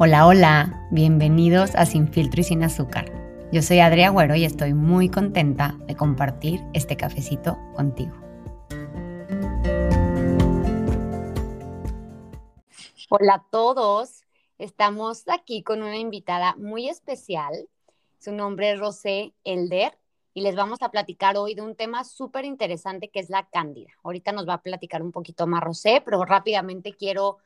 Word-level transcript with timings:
Hola, 0.00 0.28
hola, 0.28 0.86
bienvenidos 0.92 1.74
a 1.74 1.84
Sin 1.84 2.06
Filtro 2.06 2.40
y 2.40 2.44
Sin 2.44 2.62
Azúcar. 2.62 3.10
Yo 3.50 3.62
soy 3.62 3.80
Adria 3.80 4.06
Agüero 4.06 4.36
y 4.36 4.44
estoy 4.44 4.72
muy 4.72 5.08
contenta 5.08 5.76
de 5.88 5.96
compartir 5.96 6.60
este 6.72 6.96
cafecito 6.96 7.58
contigo. 7.74 8.12
Hola 13.08 13.34
a 13.34 13.46
todos, 13.50 14.22
estamos 14.58 15.24
aquí 15.26 15.64
con 15.64 15.82
una 15.82 15.96
invitada 15.96 16.54
muy 16.58 16.88
especial. 16.88 17.68
Su 18.20 18.30
nombre 18.30 18.70
es 18.70 18.78
Rosé 18.78 19.34
Elder 19.42 19.98
y 20.32 20.42
les 20.42 20.54
vamos 20.54 20.80
a 20.82 20.92
platicar 20.92 21.36
hoy 21.36 21.56
de 21.56 21.62
un 21.62 21.74
tema 21.74 22.04
súper 22.04 22.44
interesante 22.44 23.08
que 23.08 23.18
es 23.18 23.30
la 23.30 23.48
cándida. 23.48 23.90
Ahorita 24.04 24.30
nos 24.30 24.48
va 24.48 24.54
a 24.54 24.62
platicar 24.62 25.02
un 25.02 25.10
poquito 25.10 25.48
más 25.48 25.60
Rosé, 25.60 26.02
pero 26.04 26.24
rápidamente 26.24 26.92
quiero 26.92 27.38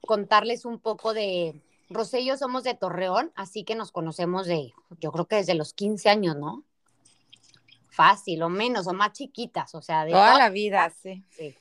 contarles 0.00 0.64
un 0.64 0.80
poco 0.80 1.14
de 1.14 1.62
Rosé 1.94 2.20
y 2.20 2.26
yo 2.26 2.36
somos 2.36 2.64
de 2.64 2.74
Torreón, 2.74 3.32
así 3.34 3.64
que 3.64 3.74
nos 3.74 3.92
conocemos 3.92 4.46
de, 4.46 4.72
yo 5.00 5.12
creo 5.12 5.26
que 5.26 5.36
desde 5.36 5.54
los 5.54 5.72
15 5.74 6.08
años, 6.08 6.36
¿no? 6.36 6.64
Fácil, 7.88 8.42
o 8.42 8.48
menos, 8.48 8.86
o 8.86 8.92
más 8.92 9.12
chiquitas, 9.12 9.74
o 9.74 9.82
sea, 9.82 10.04
de 10.04 10.12
toda 10.12 10.38
la 10.38 10.50
vida, 10.50 10.90
sí. 10.90 11.24
sí. 11.30 11.54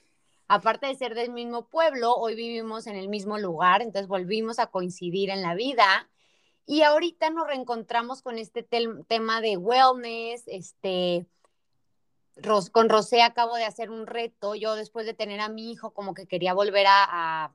Aparte 0.48 0.88
de 0.88 0.96
ser 0.96 1.16
del 1.16 1.32
mismo 1.32 1.68
pueblo, 1.68 2.14
hoy 2.14 2.36
vivimos 2.36 2.88
en 2.88 2.96
el 2.96 3.08
mismo 3.08 3.38
lugar, 3.38 3.82
entonces 3.82 4.08
volvimos 4.08 4.60
a 4.60 4.68
coincidir 4.68 5.30
en 5.30 5.42
la 5.42 5.56
vida. 5.56 6.10
Y 6.66 6.84
ahorita 6.84 7.30
nos 7.30 7.48
reencontramos 7.48 8.22
con 8.22 8.38
este 8.38 8.64
tema 8.64 9.42
de 9.42 9.58
wellness, 9.58 10.44
este, 10.48 11.26
con 12.72 12.90
Rosé 12.90 13.22
acabo 13.22 13.56
de 13.56 13.66
hacer 13.66 13.90
un 13.90 14.08
reto, 14.08 14.56
yo 14.56 14.76
después 14.76 15.06
de 15.06 15.14
tener 15.14 15.40
a 15.40 15.50
mi 15.50 15.72
hijo 15.72 15.94
como 15.94 16.14
que 16.14 16.28
quería 16.28 16.54
volver 16.54 16.88
a 16.88 17.06
a 17.10 17.54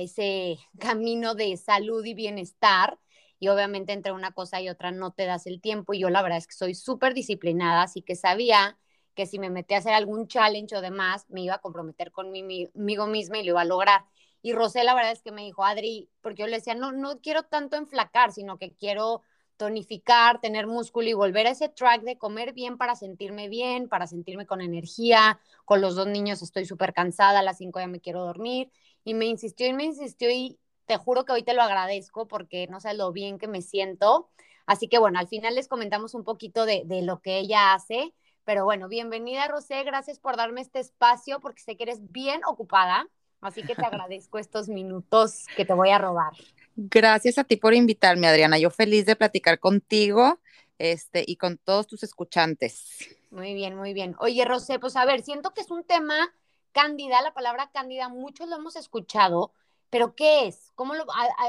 ese 0.00 0.58
camino 0.78 1.34
de 1.34 1.56
salud 1.56 2.04
y 2.04 2.14
bienestar. 2.14 2.98
Y 3.38 3.48
obviamente 3.48 3.92
entre 3.92 4.12
una 4.12 4.32
cosa 4.32 4.60
y 4.62 4.68
otra 4.70 4.92
no 4.92 5.12
te 5.12 5.26
das 5.26 5.46
el 5.46 5.60
tiempo. 5.60 5.92
Y 5.92 6.00
yo 6.00 6.10
la 6.10 6.22
verdad 6.22 6.38
es 6.38 6.46
que 6.46 6.54
soy 6.54 6.74
súper 6.74 7.12
disciplinada, 7.14 7.82
así 7.82 8.02
que 8.02 8.16
sabía 8.16 8.78
que 9.14 9.26
si 9.26 9.38
me 9.38 9.50
metí 9.50 9.74
a 9.74 9.78
hacer 9.78 9.92
algún 9.92 10.26
challenge 10.28 10.76
o 10.76 10.80
demás, 10.80 11.26
me 11.28 11.42
iba 11.42 11.54
a 11.54 11.60
comprometer 11.60 12.12
conmigo 12.12 13.06
misma 13.06 13.38
y 13.38 13.44
lo 13.44 13.50
iba 13.50 13.60
a 13.62 13.64
lograr. 13.64 14.04
Y 14.42 14.52
Rosé 14.52 14.84
la 14.84 14.94
verdad 14.94 15.12
es 15.12 15.22
que 15.22 15.32
me 15.32 15.42
dijo, 15.42 15.64
Adri, 15.64 16.08
porque 16.20 16.42
yo 16.42 16.46
le 16.46 16.56
decía, 16.56 16.74
no, 16.74 16.92
no 16.92 17.20
quiero 17.20 17.42
tanto 17.44 17.76
enflacar, 17.76 18.32
sino 18.32 18.58
que 18.58 18.72
quiero 18.74 19.22
tonificar, 19.56 20.40
tener 20.40 20.66
músculo 20.66 21.08
y 21.08 21.14
volver 21.14 21.46
a 21.46 21.50
ese 21.50 21.70
track 21.70 22.02
de 22.02 22.18
comer 22.18 22.52
bien 22.52 22.76
para 22.76 22.94
sentirme 22.94 23.48
bien, 23.48 23.88
para 23.88 24.06
sentirme 24.06 24.46
con 24.46 24.60
energía. 24.60 25.40
Con 25.64 25.80
los 25.80 25.94
dos 25.96 26.06
niños 26.06 26.42
estoy 26.42 26.66
súper 26.66 26.92
cansada, 26.92 27.40
a 27.40 27.42
las 27.42 27.58
cinco 27.58 27.80
ya 27.80 27.86
me 27.86 28.00
quiero 28.00 28.24
dormir 28.24 28.70
y 29.06 29.14
me 29.14 29.26
insistió 29.26 29.68
y 29.68 29.72
me 29.72 29.84
insistió 29.84 30.28
y 30.30 30.58
te 30.84 30.96
juro 30.96 31.24
que 31.24 31.32
hoy 31.32 31.44
te 31.44 31.54
lo 31.54 31.62
agradezco 31.62 32.26
porque 32.26 32.66
no 32.66 32.80
sé 32.80 32.92
lo 32.92 33.12
bien 33.12 33.38
que 33.38 33.46
me 33.46 33.62
siento. 33.62 34.28
Así 34.66 34.88
que 34.88 34.98
bueno, 34.98 35.20
al 35.20 35.28
final 35.28 35.54
les 35.54 35.68
comentamos 35.68 36.12
un 36.14 36.24
poquito 36.24 36.66
de, 36.66 36.82
de 36.86 37.02
lo 37.02 37.22
que 37.22 37.38
ella 37.38 37.72
hace. 37.72 38.12
Pero 38.44 38.64
bueno, 38.64 38.88
bienvenida 38.88 39.46
Rosé, 39.46 39.84
gracias 39.84 40.18
por 40.18 40.36
darme 40.36 40.60
este 40.60 40.80
espacio 40.80 41.38
porque 41.38 41.62
sé 41.62 41.76
que 41.76 41.84
eres 41.84 42.10
bien 42.10 42.40
ocupada. 42.46 43.08
Así 43.40 43.62
que 43.62 43.76
te 43.76 43.84
agradezco 43.86 44.40
estos 44.40 44.68
minutos 44.68 45.44
que 45.56 45.64
te 45.64 45.72
voy 45.72 45.90
a 45.90 45.98
robar. 45.98 46.32
Gracias 46.74 47.38
a 47.38 47.44
ti 47.44 47.54
por 47.54 47.74
invitarme, 47.74 48.26
Adriana. 48.26 48.58
Yo 48.58 48.70
feliz 48.70 49.06
de 49.06 49.14
platicar 49.14 49.60
contigo 49.60 50.40
este, 50.78 51.22
y 51.24 51.36
con 51.36 51.58
todos 51.58 51.86
tus 51.86 52.02
escuchantes. 52.02 53.08
Muy 53.30 53.54
bien, 53.54 53.76
muy 53.76 53.92
bien. 53.92 54.16
Oye, 54.18 54.44
Rosé, 54.44 54.80
pues 54.80 54.96
a 54.96 55.04
ver, 55.04 55.22
siento 55.22 55.54
que 55.54 55.60
es 55.60 55.70
un 55.70 55.84
tema 55.84 56.34
cándida, 56.76 57.22
la 57.22 57.32
palabra 57.32 57.70
cándida, 57.72 58.10
muchos 58.10 58.50
lo 58.50 58.56
hemos 58.56 58.76
escuchado, 58.76 59.54
pero 59.88 60.14
¿qué 60.14 60.46
es? 60.46 60.72
¿Cómo 60.74 60.92
lo, 60.92 61.06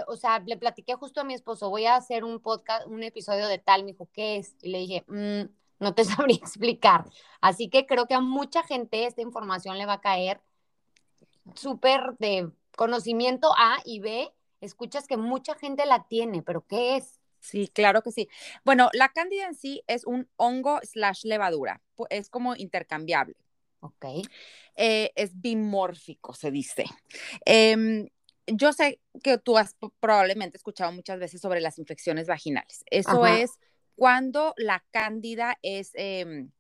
o 0.08 0.16
sea, 0.16 0.40
le 0.40 0.56
platiqué 0.56 0.94
justo 0.94 1.20
a 1.20 1.26
mi 1.26 1.34
esposo, 1.34 1.70
voy 1.70 1.86
a 1.86 1.98
hacer 1.98 2.24
un 2.24 2.40
podcast, 2.40 2.88
un 2.88 3.04
episodio 3.04 3.46
de 3.50 3.58
tal, 3.58 3.84
me 3.84 3.92
dijo, 3.92 4.08
¿qué 4.14 4.38
es? 4.38 4.56
Y 4.62 4.70
le 4.70 4.78
dije, 4.78 5.04
mm, 5.08 5.50
no 5.80 5.94
te 5.94 6.06
sabría 6.06 6.38
explicar. 6.38 7.04
Así 7.42 7.70
que 7.70 7.86
creo 7.86 8.08
que 8.08 8.14
a 8.14 8.22
mucha 8.22 8.64
gente 8.64 9.06
esta 9.06 9.22
información 9.22 9.78
le 9.78 9.86
va 9.86 9.94
a 9.94 10.02
caer 10.02 10.40
súper 11.56 12.16
de 12.20 12.50
conocimiento 12.78 13.52
A 13.58 13.80
y 13.84 14.00
B, 14.00 14.32
escuchas 14.62 15.08
que 15.08 15.18
mucha 15.18 15.56
gente 15.56 15.86
la 15.86 16.08
tiene, 16.08 16.42
pero 16.42 16.66
¿qué 16.66 16.96
es? 16.96 17.20
Sí, 17.42 17.68
claro 17.68 18.02
que 18.02 18.14
sí. 18.14 18.30
Bueno, 18.64 18.90
la 18.94 19.10
cándida 19.10 19.46
en 19.46 19.56
sí 19.56 19.84
es 19.88 20.06
un 20.06 20.30
hongo 20.38 20.80
slash 20.84 21.26
levadura, 21.26 21.82
es 22.10 22.30
como 22.30 22.56
intercambiable. 22.56 23.36
Ok. 23.80 24.06
Eh, 24.76 25.12
es 25.16 25.40
bimórfico, 25.40 26.34
se 26.34 26.52
dice. 26.52 26.86
Em, 27.46 28.08
yo 28.48 28.74
sé 28.74 29.02
que 29.24 29.38
tú 29.38 29.58
has 29.58 29.76
probablemente 30.00 30.58
escuchado 30.58 30.92
muchas 30.92 31.20
veces 31.20 31.42
sobre 31.42 31.62
las 31.62 31.80
infecciones 31.80 32.28
vaginales. 32.28 32.84
Eso 32.90 33.26
es 33.26 33.60
cuando 33.96 34.54
la 34.58 34.86
cándida 34.92 35.58
es, 35.62 35.92
em, 35.96 36.52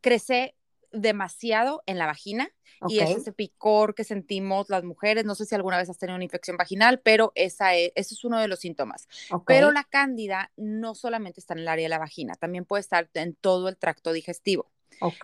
crece 0.00 0.54
demasiado 0.90 1.82
en 1.86 1.98
la 1.98 2.06
vagina 2.06 2.50
y 2.88 3.00
es 3.00 3.10
ese 3.10 3.32
picor 3.32 3.94
que 3.94 4.04
sentimos 4.04 4.70
las 4.70 4.84
mujeres. 4.84 5.24
No 5.24 5.34
sé 5.34 5.44
si 5.44 5.54
alguna 5.54 5.76
vez 5.76 5.90
has 5.90 5.98
tenido 5.98 6.14
una 6.14 6.24
infección 6.24 6.56
vaginal, 6.56 7.00
pero 7.00 7.32
esa 7.34 7.74
es, 7.74 7.92
ese 7.94 8.14
es 8.14 8.24
uno 8.24 8.38
de 8.38 8.48
los 8.48 8.60
síntomas. 8.60 9.08
Pero 9.46 9.72
la 9.72 9.84
cándida 9.84 10.50
no 10.56 10.94
solamente 10.94 11.40
está 11.40 11.54
en 11.54 11.60
el 11.60 11.68
área 11.68 11.84
de 11.84 11.90
la 11.90 11.98
vagina, 11.98 12.34
también 12.34 12.64
puede 12.64 12.80
estar 12.80 13.10
en 13.14 13.34
todo 13.34 13.68
el 13.68 13.76
tracto 13.76 14.12
digestivo. 14.12 14.70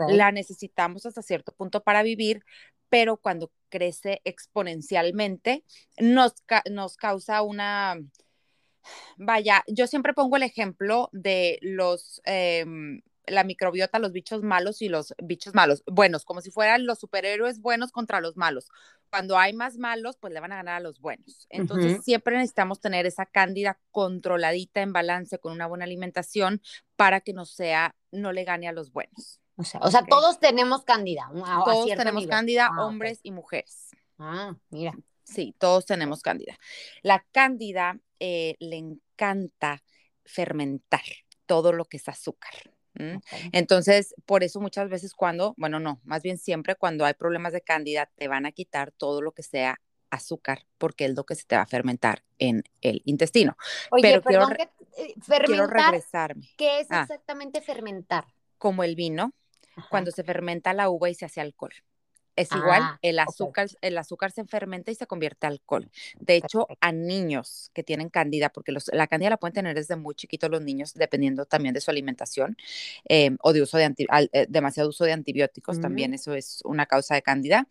La 0.08 0.32
necesitamos 0.32 1.06
hasta 1.06 1.22
cierto 1.22 1.52
punto 1.52 1.82
para 1.82 2.02
vivir, 2.02 2.44
pero 2.88 3.16
cuando 3.16 3.50
crece 3.68 4.20
exponencialmente 4.24 5.64
nos, 5.98 6.34
nos 6.70 6.96
causa 6.96 7.42
una... 7.42 7.96
Vaya, 9.16 9.64
yo 9.66 9.86
siempre 9.86 10.12
pongo 10.14 10.36
el 10.36 10.42
ejemplo 10.42 11.08
de 11.12 11.58
los... 11.62 12.20
Em, 12.24 13.02
la 13.26 13.44
microbiota, 13.44 13.98
los 13.98 14.12
bichos 14.12 14.42
malos 14.42 14.82
y 14.82 14.88
los 14.88 15.14
bichos 15.22 15.54
malos, 15.54 15.82
buenos, 15.86 16.24
como 16.24 16.40
si 16.40 16.50
fueran 16.50 16.86
los 16.86 16.98
superhéroes 16.98 17.60
buenos 17.60 17.92
contra 17.92 18.20
los 18.20 18.36
malos. 18.36 18.68
Cuando 19.10 19.38
hay 19.38 19.52
más 19.52 19.78
malos, 19.78 20.16
pues 20.18 20.32
le 20.32 20.40
van 20.40 20.52
a 20.52 20.56
ganar 20.56 20.74
a 20.74 20.80
los 20.80 21.00
buenos. 21.00 21.46
Entonces, 21.48 22.02
siempre 22.04 22.36
necesitamos 22.36 22.80
tener 22.80 23.06
esa 23.06 23.26
cándida 23.26 23.78
controladita 23.92 24.82
en 24.82 24.92
balance 24.92 25.38
con 25.38 25.52
una 25.52 25.66
buena 25.66 25.84
alimentación 25.84 26.60
para 26.96 27.20
que 27.20 27.32
no 27.32 27.44
sea, 27.44 27.94
no 28.10 28.32
le 28.32 28.44
gane 28.44 28.68
a 28.68 28.72
los 28.72 28.92
buenos. 28.92 29.40
O 29.56 29.64
sea, 29.64 29.80
o 29.82 29.90
sea 29.90 30.04
todos 30.04 30.40
tenemos 30.40 30.84
cándida. 30.84 31.30
todos 31.64 31.86
tenemos 31.86 32.26
cándida, 32.26 32.70
ah, 32.72 32.86
hombres 32.86 33.20
y 33.22 33.30
mujeres. 33.30 33.90
Ah, 34.18 34.54
mira. 34.70 34.94
Sí, 35.24 35.54
todos 35.58 35.86
tenemos 35.86 36.22
cándida. 36.22 36.58
La 37.02 37.24
cándida 37.32 37.98
eh, 38.20 38.56
le 38.58 38.76
encanta 38.76 39.82
fermentar 40.24 41.02
todo 41.46 41.72
lo 41.72 41.86
que 41.86 41.96
es 41.96 42.08
azúcar. 42.08 42.52
Entonces, 43.50 44.14
por 44.24 44.44
eso 44.44 44.60
muchas 44.60 44.88
veces 44.88 45.14
cuando, 45.14 45.54
bueno, 45.56 45.80
no, 45.80 46.00
más 46.04 46.22
bien 46.22 46.38
siempre 46.38 46.76
cuando 46.76 47.04
hay 47.04 47.14
problemas 47.14 47.52
de 47.52 47.60
cándida, 47.60 48.08
te 48.14 48.28
van 48.28 48.46
a 48.46 48.52
quitar 48.52 48.92
todo 48.92 49.20
lo 49.20 49.32
que 49.32 49.42
sea 49.42 49.80
azúcar, 50.10 50.60
porque 50.78 51.06
es 51.06 51.16
lo 51.16 51.24
que 51.24 51.34
se 51.34 51.44
te 51.44 51.56
va 51.56 51.62
a 51.62 51.66
fermentar 51.66 52.22
en 52.38 52.62
el 52.82 53.02
intestino. 53.04 53.56
Oye, 53.90 54.02
Pero 54.02 54.22
perdón, 54.22 54.54
quiero, 54.54 54.70
eh, 54.96 55.14
fermentar, 55.20 55.90
regresarme. 55.90 56.48
¿Qué 56.56 56.80
es 56.80 56.86
ah. 56.90 57.02
exactamente 57.02 57.60
fermentar? 57.60 58.26
Como 58.58 58.84
el 58.84 58.94
vino, 58.94 59.32
cuando 59.90 60.10
se 60.10 60.24
fermenta 60.24 60.72
la 60.72 60.88
uva 60.88 61.10
y 61.10 61.14
se 61.14 61.24
hace 61.24 61.40
alcohol. 61.40 61.72
Es 62.36 62.50
igual, 62.52 62.82
ah, 62.82 62.98
el 63.02 63.18
azúcar, 63.20 63.68
el 63.80 63.96
azúcar 63.96 64.32
se 64.32 64.44
fermenta 64.44 64.90
y 64.90 64.96
se 64.96 65.06
convierte 65.06 65.46
en 65.46 65.52
alcohol. 65.52 65.88
De 66.18 66.36
hecho, 66.36 66.66
a 66.80 66.90
niños 66.90 67.70
que 67.72 67.84
tienen 67.84 68.08
cándida, 68.08 68.48
porque 68.48 68.72
la 68.92 69.06
cándida 69.06 69.30
la 69.30 69.36
pueden 69.36 69.54
tener 69.54 69.76
desde 69.76 69.94
muy 69.94 70.16
chiquitos 70.16 70.50
los 70.50 70.60
niños, 70.60 70.94
dependiendo 70.94 71.46
también 71.46 71.74
de 71.74 71.80
su 71.80 71.92
alimentación 71.92 72.56
em, 73.04 73.36
o 73.40 73.52
de 73.52 73.62
uso 73.62 73.78
de 73.78 73.94
eh, 74.32 74.46
demasiado 74.48 74.88
uso 74.88 75.04
de 75.04 75.12
antibióticos, 75.12 75.80
también 75.80 76.12
eso 76.12 76.34
es 76.34 76.60
una 76.64 76.86
causa 76.86 77.14
de 77.14 77.22
cándida. 77.22 77.68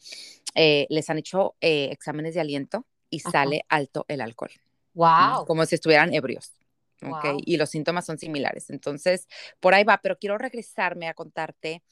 Eh, 0.55 0.87
les 0.89 1.09
han 1.09 1.17
hecho 1.17 1.55
eh, 1.59 1.89
exámenes 1.91 2.33
de 2.33 2.41
aliento 2.41 2.85
y 3.09 3.19
sale 3.19 3.65
alto 3.67 4.05
el 4.07 4.21
alcohol. 4.21 4.51
Wow. 4.93 5.45
Como 5.45 5.65
si 5.65 5.75
estuvieran 5.75 6.13
ebrios. 6.13 6.53
Okay, 7.11 7.37
y 7.45 7.57
los 7.57 7.69
síntomas 7.69 8.05
son 8.05 8.17
similares. 8.17 8.69
Entonces, 8.69 9.27
por 9.59 9.73
ahí 9.73 9.83
va, 9.83 9.99
pero 10.01 10.17
quiero 10.17 10.37
regresarme 10.37 11.07
a 11.07 11.13
contarte 11.13 11.83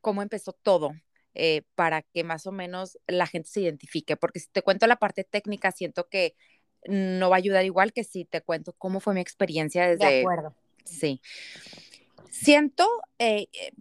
cómo 0.00 0.22
empezó 0.22 0.52
todo 0.52 0.92
eh, 1.34 1.62
para 1.74 2.02
que 2.02 2.24
más 2.24 2.46
o 2.46 2.52
menos 2.52 2.98
la 3.06 3.26
gente 3.26 3.48
se 3.48 3.60
identifique, 3.60 4.16
porque 4.16 4.40
si 4.40 4.48
te 4.50 4.62
cuento 4.62 4.86
la 4.86 4.96
parte 4.96 5.24
técnica, 5.24 5.70
siento 5.72 6.08
que 6.08 6.34
no 6.86 7.30
va 7.30 7.36
a 7.36 7.38
ayudar 7.38 7.64
igual 7.64 7.92
que 7.92 8.04
si 8.04 8.24
te 8.24 8.40
cuento 8.40 8.72
cómo 8.78 9.00
fue 9.00 9.14
mi 9.14 9.20
experiencia 9.20 9.86
desde... 9.86 10.06
De 10.06 10.20
acuerdo. 10.20 10.54
Sí. 10.84 11.20
Siento, 12.30 12.88
eh, 13.18 13.48
eh, 13.52 13.72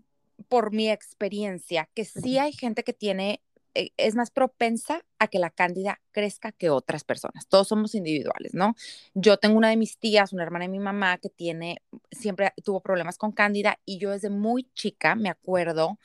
por 0.48 0.72
mi 0.72 0.90
experiencia, 0.90 1.90
que 1.94 2.06
sí 2.06 2.38
hay 2.38 2.52
gente 2.54 2.84
que 2.84 2.94
tiene 2.94 3.42
es 3.74 4.16
más 4.16 4.31
propensa 4.31 5.06
a 5.19 5.27
que 5.27 5.39
la 5.39 5.50
cándida 5.50 6.01
crezca 6.12 6.51
que 6.51 6.69
otras 6.69 7.04
personas. 7.04 7.48
Todos 7.48 7.68
somos 7.68 7.95
individuales, 7.95 8.54
¿no? 8.54 8.75
Yo 9.13 9.38
tengo 9.38 9.57
una 9.57 9.69
de 9.69 9.77
mis 9.77 9.98
tías, 9.98 10.33
una 10.33 10.44
hermana 10.44 10.66
de 10.66 10.69
mi 10.69 10.80
mamá 10.80 11.18
que 11.18 11.30
tiene, 11.30 11.81
siempre 12.12 12.54
tuvo 12.63 12.81
problemas 12.81 13.18
con 13.18 13.31
cándida 13.31 13.80
y 13.86 14.00
yo 14.00 14.12
desde 14.12 14.30
muy 14.30 14.69
chica 14.74 15.16
me 15.16 15.30
acuerdo, 15.30 16.00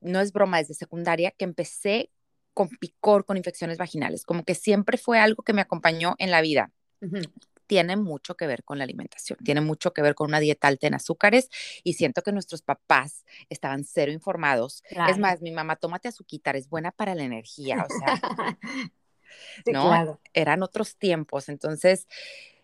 no 0.00 0.20
es 0.20 0.32
broma, 0.32 0.58
desde 0.58 0.74
secundaria, 0.74 1.30
que 1.30 1.44
empecé 1.44 2.10
con 2.54 2.68
picor, 2.68 3.24
con 3.24 3.36
infecciones 3.36 3.78
vaginales, 3.78 4.24
como 4.24 4.44
que 4.44 4.54
siempre 4.54 4.96
fue 4.96 5.18
algo 5.18 5.42
que 5.42 5.52
me 5.52 5.60
acompañó 5.60 6.14
en 6.18 6.30
la 6.30 6.40
vida. 6.40 6.72
Tiene 7.66 7.96
mucho 7.96 8.36
que 8.36 8.46
ver 8.46 8.64
con 8.64 8.78
la 8.78 8.84
alimentación, 8.84 9.38
tiene 9.44 9.60
mucho 9.60 9.92
que 9.92 10.02
ver 10.02 10.14
con 10.14 10.28
una 10.28 10.40
dieta 10.40 10.68
alta 10.68 10.86
en 10.86 10.94
azúcares 10.94 11.48
y 11.82 11.94
siento 11.94 12.22
que 12.22 12.32
nuestros 12.32 12.62
papás 12.62 13.24
estaban 13.48 13.84
cero 13.84 14.12
informados. 14.12 14.82
Es 15.08 15.18
más, 15.18 15.42
mi 15.42 15.50
mamá, 15.50 15.76
tómate 15.76 16.08
azuquitar, 16.08 16.56
es 16.56 16.68
buena 16.68 16.92
para 16.92 17.14
la 17.14 17.24
energía, 17.24 17.86
o 17.88 17.98
sea, 17.98 18.20
¿no? 19.72 20.20
Eran 20.32 20.62
otros 20.62 20.96
tiempos, 20.96 21.48
entonces 21.48 22.06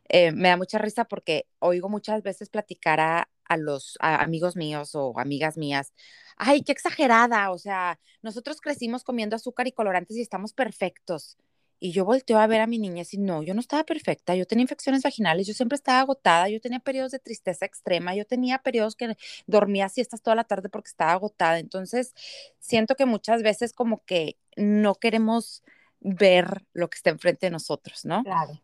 eh, 0.08 0.32
me 0.32 0.48
da 0.48 0.56
mucha 0.56 0.78
risa 0.78 1.04
porque 1.04 1.46
oigo 1.58 1.88
muchas 1.88 2.22
veces 2.22 2.48
platicar 2.48 3.00
a, 3.00 3.28
a 3.44 3.56
los 3.56 3.96
amigos 4.00 4.56
míos 4.56 4.94
o 4.94 5.18
amigas 5.18 5.56
mías, 5.56 5.92
ay, 6.36 6.62
qué 6.62 6.72
exagerada, 6.72 7.50
o 7.50 7.58
sea, 7.58 7.98
nosotros 8.22 8.60
crecimos 8.60 9.04
comiendo 9.04 9.36
azúcar 9.36 9.66
y 9.66 9.72
colorantes 9.72 10.16
y 10.16 10.20
estamos 10.20 10.52
perfectos. 10.52 11.36
Y 11.84 11.90
yo 11.90 12.04
volteo 12.04 12.38
a 12.38 12.46
ver 12.46 12.60
a 12.60 12.68
mi 12.68 12.78
niña 12.78 13.02
y 13.10 13.18
no, 13.18 13.42
yo 13.42 13.54
no 13.54 13.60
estaba 13.60 13.82
perfecta, 13.82 14.36
yo 14.36 14.46
tenía 14.46 14.62
infecciones 14.62 15.02
vaginales, 15.02 15.48
yo 15.48 15.52
siempre 15.52 15.74
estaba 15.74 15.98
agotada, 15.98 16.48
yo 16.48 16.60
tenía 16.60 16.78
periodos 16.78 17.10
de 17.10 17.18
tristeza 17.18 17.66
extrema, 17.66 18.14
yo 18.14 18.24
tenía 18.24 18.58
periodos 18.58 18.94
que 18.94 19.16
dormía 19.48 19.88
siestas 19.88 20.22
toda 20.22 20.36
la 20.36 20.44
tarde 20.44 20.68
porque 20.68 20.90
estaba 20.90 21.10
agotada. 21.10 21.58
Entonces, 21.58 22.14
siento 22.60 22.94
que 22.94 23.04
muchas 23.04 23.42
veces 23.42 23.72
como 23.72 24.00
que 24.04 24.36
no 24.54 24.94
queremos 24.94 25.64
ver 25.98 26.64
lo 26.72 26.88
que 26.88 26.98
está 26.98 27.10
enfrente 27.10 27.46
de 27.46 27.50
nosotros, 27.50 28.04
¿no? 28.04 28.22
Claro. 28.22 28.60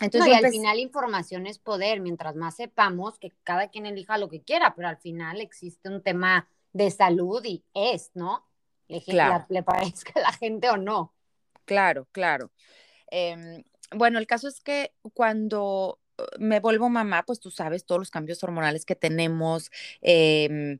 Entonces, 0.00 0.30
y 0.30 0.32
al 0.32 0.48
final 0.48 0.78
información 0.78 1.48
es 1.48 1.58
poder, 1.58 1.98
mientras 1.98 2.36
más 2.36 2.54
sepamos 2.54 3.18
que 3.18 3.32
cada 3.42 3.70
quien 3.70 3.86
elija 3.86 4.18
lo 4.18 4.28
que 4.28 4.40
quiera, 4.40 4.72
pero 4.76 4.86
al 4.86 4.98
final 4.98 5.40
existe 5.40 5.88
un 5.88 6.00
tema 6.00 6.46
de 6.72 6.92
salud 6.92 7.44
y 7.44 7.64
es, 7.74 8.12
¿no? 8.14 8.46
Le, 8.86 9.02
claro. 9.02 9.46
le 9.48 9.64
parezca 9.64 10.12
a 10.14 10.22
la 10.22 10.32
gente 10.32 10.70
o 10.70 10.76
no. 10.76 11.12
Claro, 11.64 12.08
claro. 12.12 12.50
Em, 13.10 13.62
bueno, 13.94 14.18
el 14.18 14.26
caso 14.26 14.48
es 14.48 14.60
que 14.60 14.92
cuando 15.14 16.00
uh, 16.18 16.22
me 16.38 16.60
vuelvo 16.60 16.88
mamá, 16.88 17.24
pues 17.24 17.40
tú 17.40 17.50
sabes 17.50 17.84
todos 17.84 18.00
los 18.00 18.10
cambios 18.10 18.42
hormonales 18.42 18.84
que 18.84 18.96
tenemos, 18.96 19.70
em, 20.00 20.78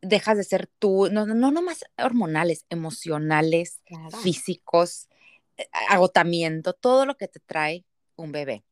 dejas 0.00 0.36
de 0.36 0.44
ser 0.44 0.66
tú, 0.78 1.08
no, 1.10 1.26
no 1.26 1.50
nomás 1.50 1.84
hormonales, 1.98 2.64
emocionales, 2.70 3.82
físicos, 4.22 5.08
eh, 5.56 5.68
agotamiento, 5.90 6.72
todo 6.72 7.06
lo 7.06 7.16
que 7.16 7.28
te 7.28 7.40
trae 7.40 7.84
un 8.16 8.32
bebé. 8.32 8.64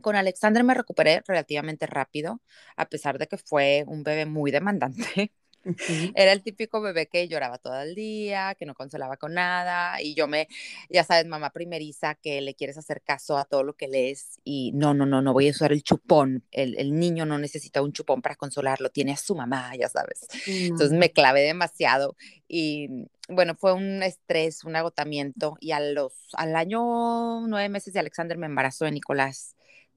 Con 0.00 0.16
Alexander 0.16 0.64
me 0.64 0.74
recuperé 0.74 1.22
relativamente 1.26 1.86
rápido, 1.86 2.40
a 2.76 2.86
pesar 2.86 3.18
de 3.18 3.26
que 3.26 3.36
fue 3.36 3.84
un 3.86 4.02
bebé 4.02 4.26
muy 4.26 4.50
demandante. 4.50 5.32
Era 6.14 6.32
el 6.32 6.42
típico 6.42 6.80
bebé 6.80 7.06
que 7.06 7.28
lloraba 7.28 7.58
todo 7.58 7.80
el 7.80 7.94
día, 7.94 8.54
que 8.58 8.66
no 8.66 8.74
consolaba 8.74 9.16
con 9.16 9.34
nada, 9.34 10.02
y 10.02 10.14
yo 10.14 10.26
me, 10.26 10.48
ya 10.90 11.04
sabes, 11.04 11.26
mamá 11.26 11.50
primeriza, 11.50 12.14
que 12.16 12.40
le 12.40 12.54
quieres 12.54 12.78
hacer 12.78 13.00
caso 13.02 13.38
a 13.38 13.44
todo 13.44 13.62
lo 13.62 13.74
que 13.74 13.88
lees, 13.88 14.40
y 14.44 14.72
no, 14.72 14.92
no, 14.94 15.06
no, 15.06 15.22
no 15.22 15.32
voy 15.32 15.48
a 15.48 15.50
usar 15.52 15.72
el 15.72 15.82
chupón, 15.82 16.44
el, 16.50 16.76
el 16.78 16.98
niño 16.98 17.26
no 17.26 17.38
necesita 17.38 17.82
un 17.82 17.92
chupón 17.92 18.22
para 18.22 18.36
consolarlo, 18.36 18.90
tiene 18.90 19.12
a 19.12 19.16
su 19.16 19.34
mamá, 19.34 19.74
ya 19.76 19.88
sabes. 19.88 20.26
Entonces 20.46 20.92
me 20.92 21.12
clavé 21.12 21.42
demasiado, 21.42 22.16
y 22.48 22.88
bueno, 23.28 23.54
fue 23.54 23.72
un 23.72 24.02
estrés, 24.02 24.64
un 24.64 24.76
agotamiento, 24.76 25.56
y 25.60 25.72
a 25.72 25.80
los, 25.80 26.12
al 26.32 26.56
año 26.56 27.46
nueve 27.46 27.68
meses 27.68 27.94
de 27.94 28.00
Alexander 28.00 28.36
me 28.36 28.46
embarazó 28.46 28.84
de 28.84 28.92
Nicolás, 28.92 29.54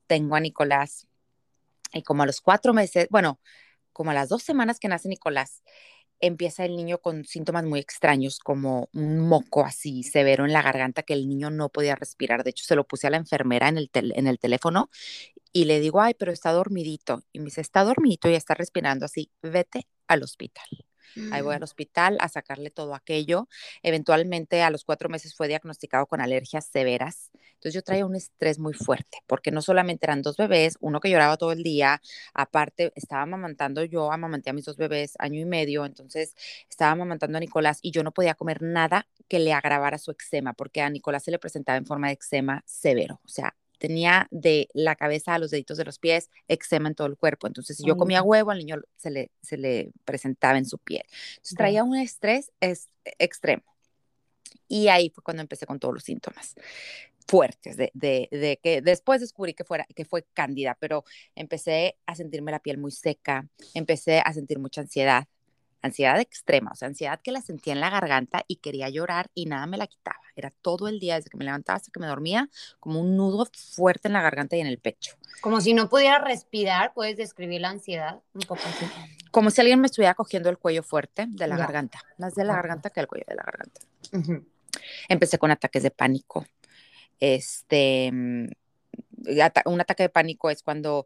tengo 0.08 0.36
a 0.36 0.40
Nicolás, 0.40 1.08
y 1.92 2.04
como 2.04 2.24
a 2.24 2.26
los 2.26 2.42
cuatro 2.42 2.74
meses, 2.74 3.08
bueno, 3.10 3.40
como 3.95 4.12
a 4.12 4.13
las 4.13 4.27
dos 4.27 4.44
semanas 4.44 4.77
que 4.77 4.89
nace 4.89 5.07
Nicolás, 5.07 5.63
empieza 6.19 6.65
el 6.65 6.75
niño 6.75 7.00
con 7.00 7.24
síntomas 7.25 7.63
muy 7.63 7.80
extraños, 7.80 8.39
como 8.39 8.89
un 8.94 9.19
moco 9.19 9.63
así 9.63 10.03
severo 10.03 10.45
en 10.45 10.51
la 10.53 10.62
garganta 10.62 11.03
que 11.03 11.13
el 11.13 11.30
niño 11.30 11.50
no 11.50 11.69
podía 11.69 11.95
respirar. 11.95 12.44
De 12.44 12.50
hecho, 12.51 12.65
se 12.65 12.75
lo 12.75 12.86
puse 12.86 13.07
a 13.07 13.09
la 13.09 13.18
enfermera 13.18 13.69
en 13.69 13.77
el, 13.77 13.89
en 13.94 14.27
el 14.27 14.38
teléfono 14.38 14.89
y 15.53 15.65
le 15.65 15.80
digo, 15.80 16.01
ay, 16.01 16.13
pero 16.13 16.33
está 16.33 16.51
dormidito. 16.51 17.24
Y 17.31 17.39
me 17.39 17.45
dice, 17.45 17.62
está 17.62 17.83
dormidito 17.86 18.30
y 18.30 18.36
está 18.36 18.53
respirando 18.53 19.06
así, 19.06 19.31
vete 19.42 19.88
al 20.07 20.24
hospital. 20.24 20.65
Ahí 21.31 21.42
voy 21.42 21.54
al 21.54 21.62
mm. 21.62 21.63
hospital 21.63 22.18
a 22.19 22.30
sacarle 22.30 22.69
todo 22.69 22.94
aquello. 22.96 23.48
Eventualmente 23.84 24.62
a 24.62 24.69
los 24.69 24.84
cuatro 24.84 25.10
meses 25.10 25.36
fue 25.36 25.48
diagnosticado 25.48 26.06
con 26.07 26.22
alergias 26.22 26.66
severas. 26.66 27.31
Entonces 27.66 27.74
yo 27.74 27.81
traía 27.81 28.06
un 28.06 28.16
estrés 28.16 28.60
muy 28.60 28.74
fuerte, 28.74 29.19
porque 29.25 29.50
no 29.52 29.62
solamente 29.62 30.06
eran 30.06 30.22
dos 30.22 30.38
bebés, 30.38 30.78
uno 30.81 31.00
que 31.00 31.10
lloraba 31.10 31.38
todo 31.38 31.52
el 31.52 31.63
día, 31.63 32.02
aparte 32.34 32.92
estaba 32.96 33.24
amamantando 33.24 33.84
yo, 33.84 34.12
amamanté 34.12 34.52
a 34.52 34.54
mis 34.54 34.66
dos 34.66 34.78
bebés 34.78 35.16
año 35.18 35.40
y 35.40 35.46
medio, 35.46 35.86
entonces 35.86 36.36
estaba 36.69 36.92
amamantando 36.92 37.38
a 37.38 37.42
Nicolás 37.42 37.80
y 37.81 37.92
yo 37.92 38.04
no 38.04 38.12
podía 38.12 38.36
comer 38.36 38.62
nada 38.62 39.07
que 39.28 39.40
le 39.40 39.54
agravara 39.54 39.98
su 39.98 40.12
eczema, 40.12 40.54
porque 40.54 40.81
a 40.81 40.90
Nicolás 40.90 41.24
se 41.24 41.31
le 41.31 41.40
presentaba 41.40 41.78
en 41.78 41.86
forma 41.86 42.07
de 42.07 42.13
eczema 42.13 42.63
severo, 42.68 43.19
o 43.24 43.30
sea, 43.30 43.56
tenía 43.88 44.28
de 44.32 44.68
la 44.74 44.96
cabeza 44.96 45.36
a 45.36 45.40
los 45.40 45.52
deditos 45.52 45.78
de 45.78 45.86
los 45.86 46.00
pies 46.00 46.32
eczema 46.48 46.90
en 46.90 46.96
todo 46.96 47.06
el 47.06 47.18
cuerpo. 47.18 47.46
Entonces, 47.46 47.78
si 47.78 47.86
yo 47.86 47.98
comía 47.98 48.24
huevo, 48.24 48.50
al 48.50 48.58
niño 48.58 48.82
se 48.96 49.12
le, 49.12 49.30
se 49.42 49.58
le 49.58 49.92
presentaba 50.06 50.58
en 50.58 50.66
su 50.66 50.80
piel. 50.80 51.04
Entonces, 51.36 51.56
traía 51.56 51.84
un 51.84 51.96
estrés 51.96 52.52
es, 52.60 52.90
extremo. 53.20 53.64
Y 54.68 54.88
ahí 54.88 55.12
fue 55.12 55.24
cuando 55.24 55.42
empecé 55.42 55.68
con 55.68 55.80
todos 55.80 55.94
los 55.94 56.04
síntomas 56.04 56.56
fuertes 57.28 57.78
de, 57.78 57.92
de, 57.94 58.28
de, 58.32 58.60
que 58.62 58.82
después 58.82 59.22
descubrí 59.22 59.54
que, 59.54 59.64
fuera, 59.64 59.86
que 59.96 60.06
fue 60.06 60.26
cándida, 60.34 60.76
pero 60.80 61.04
empecé 61.36 61.98
a 62.08 62.16
sentirme 62.16 62.52
la 62.52 62.60
piel 62.60 62.80
muy 62.80 62.92
seca, 62.92 63.48
empecé 63.76 64.20
a 64.26 64.34
sentir 64.34 64.58
mucha 64.58 64.81
ansiedad, 64.81 65.28
ansiedad 65.86 66.20
extrema, 66.20 66.72
o 66.72 66.76
sea, 66.76 66.88
ansiedad 66.88 67.20
que 67.22 67.32
la 67.32 67.42
sentía 67.42 67.74
en 67.74 67.80
la 67.80 67.90
garganta 67.90 68.44
y 68.48 68.58
quería 68.58 68.90
llorar 68.90 69.30
y 69.34 69.46
nada 69.46 69.66
me 69.66 69.78
la 69.78 69.88
quitaba. 69.88 70.20
Era 70.36 70.52
todo 70.62 70.88
el 70.88 71.00
día, 71.00 71.16
desde 71.16 71.30
que 71.30 71.38
me 71.38 71.46
levantaba 71.46 71.78
hasta 71.78 71.92
que 71.92 72.00
me 72.00 72.08
dormía, 72.08 72.50
como 72.80 73.00
un 73.00 73.16
nudo 73.16 73.48
fuerte 73.76 74.08
en 74.08 74.14
la 74.14 74.22
garganta 74.22 74.56
y 74.56 74.62
en 74.62 74.68
el 74.68 74.80
pecho. 74.80 75.16
Como 75.42 75.62
si 75.62 75.74
no 75.74 75.90
pudiera 75.90 76.20
respirar, 76.20 76.94
¿puedes 76.94 77.18
describir 77.18 77.62
la 77.62 77.70
ansiedad 77.70 78.20
un 78.34 78.42
poco 78.42 78.62
así? 78.66 78.86
Como 79.32 79.50
si 79.50 79.62
alguien 79.62 79.80
me 79.80 79.88
estuviera 79.88 80.14
cogiendo 80.14 80.50
el 80.50 80.58
cuello 80.58 80.84
fuerte 80.84 81.26
de 81.30 81.48
la 81.48 81.58
garganta, 81.58 82.02
más 82.18 82.36
de 82.36 82.44
la 82.44 82.56
garganta 82.56 82.90
que 82.90 83.00
el 83.00 83.08
cuello 83.08 83.26
de 83.28 83.36
la 83.36 83.44
garganta. 83.44 83.81
Empecé 85.08 85.38
con 85.38 85.52
ataques 85.52 85.84
de 85.84 85.92
pánico. 85.92 86.46
Este, 87.20 88.12
mm, 88.12 88.48
un 89.66 89.81
ataque 89.81 90.04
de 90.04 90.10
pánico 90.10 90.50
es 90.50 90.62
cuando 90.64 91.06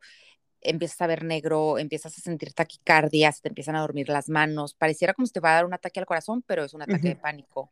empiezas 0.61 1.01
a 1.01 1.07
ver 1.07 1.23
negro, 1.23 1.77
empiezas 1.77 2.17
a 2.17 2.21
sentir 2.21 2.53
taquicardia, 2.53 3.31
te 3.31 3.49
empiezan 3.49 3.75
a 3.75 3.81
dormir 3.81 4.09
las 4.09 4.29
manos, 4.29 4.73
pareciera 4.73 5.13
como 5.13 5.25
si 5.25 5.33
te 5.33 5.39
va 5.39 5.51
a 5.51 5.55
dar 5.55 5.65
un 5.65 5.73
ataque 5.73 5.99
al 5.99 6.05
corazón, 6.05 6.43
pero 6.45 6.63
es 6.63 6.73
un 6.73 6.81
ataque 6.81 7.09
de 7.09 7.15
pánico. 7.15 7.71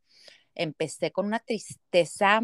Empecé 0.55 1.11
con 1.11 1.25
una 1.25 1.39
tristeza 1.39 2.41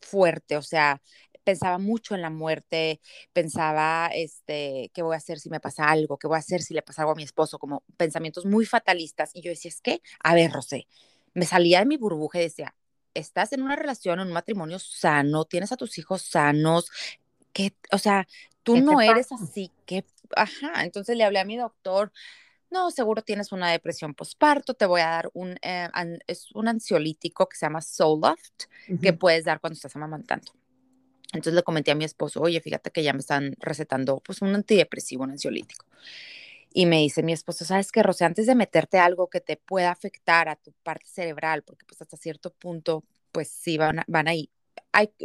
fuerte, 0.00 0.56
o 0.56 0.62
sea, 0.62 1.00
pensaba 1.44 1.78
mucho 1.78 2.14
en 2.14 2.22
la 2.22 2.30
muerte, 2.30 3.00
pensaba, 3.32 4.10
este, 4.14 4.90
¿qué 4.94 5.02
voy 5.02 5.14
a 5.14 5.18
hacer 5.18 5.38
si 5.38 5.50
me 5.50 5.60
pasa 5.60 5.88
algo? 5.90 6.18
¿Qué 6.18 6.26
voy 6.26 6.36
a 6.36 6.38
hacer 6.38 6.62
si 6.62 6.74
le 6.74 6.82
pasa 6.82 7.02
algo 7.02 7.12
a 7.12 7.16
mi 7.16 7.22
esposo? 7.22 7.58
Como 7.58 7.84
pensamientos 7.96 8.46
muy 8.46 8.66
fatalistas. 8.66 9.30
Y 9.34 9.42
yo 9.42 9.50
decía, 9.50 9.68
es 9.68 9.80
que, 9.80 10.00
a 10.22 10.34
ver, 10.34 10.50
Rosé, 10.50 10.88
me 11.34 11.44
salía 11.44 11.80
de 11.80 11.86
mi 11.86 11.96
burbuja 11.96 12.38
y 12.38 12.44
decía, 12.44 12.74
estás 13.12 13.52
en 13.52 13.62
una 13.62 13.76
relación, 13.76 14.20
en 14.20 14.26
un 14.26 14.32
matrimonio 14.32 14.78
sano, 14.78 15.44
tienes 15.44 15.70
a 15.70 15.76
tus 15.76 15.98
hijos 15.98 16.22
sanos, 16.22 16.90
que, 17.54 17.74
o 17.90 17.96
sea, 17.96 18.28
tú 18.62 18.76
no 18.76 19.00
eres 19.00 19.32
así, 19.32 19.70
que, 19.86 20.04
ajá, 20.36 20.84
entonces 20.84 21.16
le 21.16 21.24
hablé 21.24 21.38
a 21.38 21.44
mi 21.46 21.56
doctor, 21.56 22.12
no, 22.70 22.90
seguro 22.90 23.22
tienes 23.22 23.52
una 23.52 23.70
depresión 23.70 24.14
postparto, 24.14 24.74
te 24.74 24.84
voy 24.84 25.00
a 25.00 25.06
dar 25.06 25.30
un, 25.32 25.56
eh, 25.62 25.88
es 26.26 26.50
un 26.52 26.68
ansiolítico 26.68 27.48
que 27.48 27.56
se 27.56 27.66
llama 27.66 27.80
Zoloft, 27.80 28.64
que 29.00 29.12
puedes 29.12 29.44
dar 29.44 29.60
cuando 29.60 29.74
estás 29.74 29.94
amamantando. 29.94 30.52
Entonces 31.32 31.54
le 31.54 31.62
comenté 31.62 31.92
a 31.92 31.94
mi 31.94 32.04
esposo, 32.04 32.40
oye, 32.40 32.60
fíjate 32.60 32.90
que 32.90 33.02
ya 33.02 33.12
me 33.12 33.20
están 33.20 33.54
recetando 33.60 34.20
pues 34.20 34.42
un 34.42 34.54
antidepresivo, 34.54 35.24
un 35.24 35.30
ansiolítico. 35.30 35.86
Y 36.72 36.86
me 36.86 36.98
dice 36.98 37.22
mi 37.22 37.32
esposo, 37.32 37.64
¿sabes 37.64 37.92
qué, 37.92 38.02
Rosé? 38.02 38.24
Antes 38.24 38.46
de 38.46 38.56
meterte 38.56 38.98
algo 38.98 39.28
que 39.28 39.40
te 39.40 39.56
pueda 39.56 39.92
afectar 39.92 40.48
a 40.48 40.56
tu 40.56 40.72
parte 40.82 41.06
cerebral, 41.06 41.62
porque 41.62 41.84
pues 41.86 42.02
hasta 42.02 42.16
cierto 42.16 42.50
punto, 42.50 43.04
pues 43.30 43.48
sí 43.48 43.78
van, 43.78 44.02
van 44.08 44.26
ahí, 44.26 44.50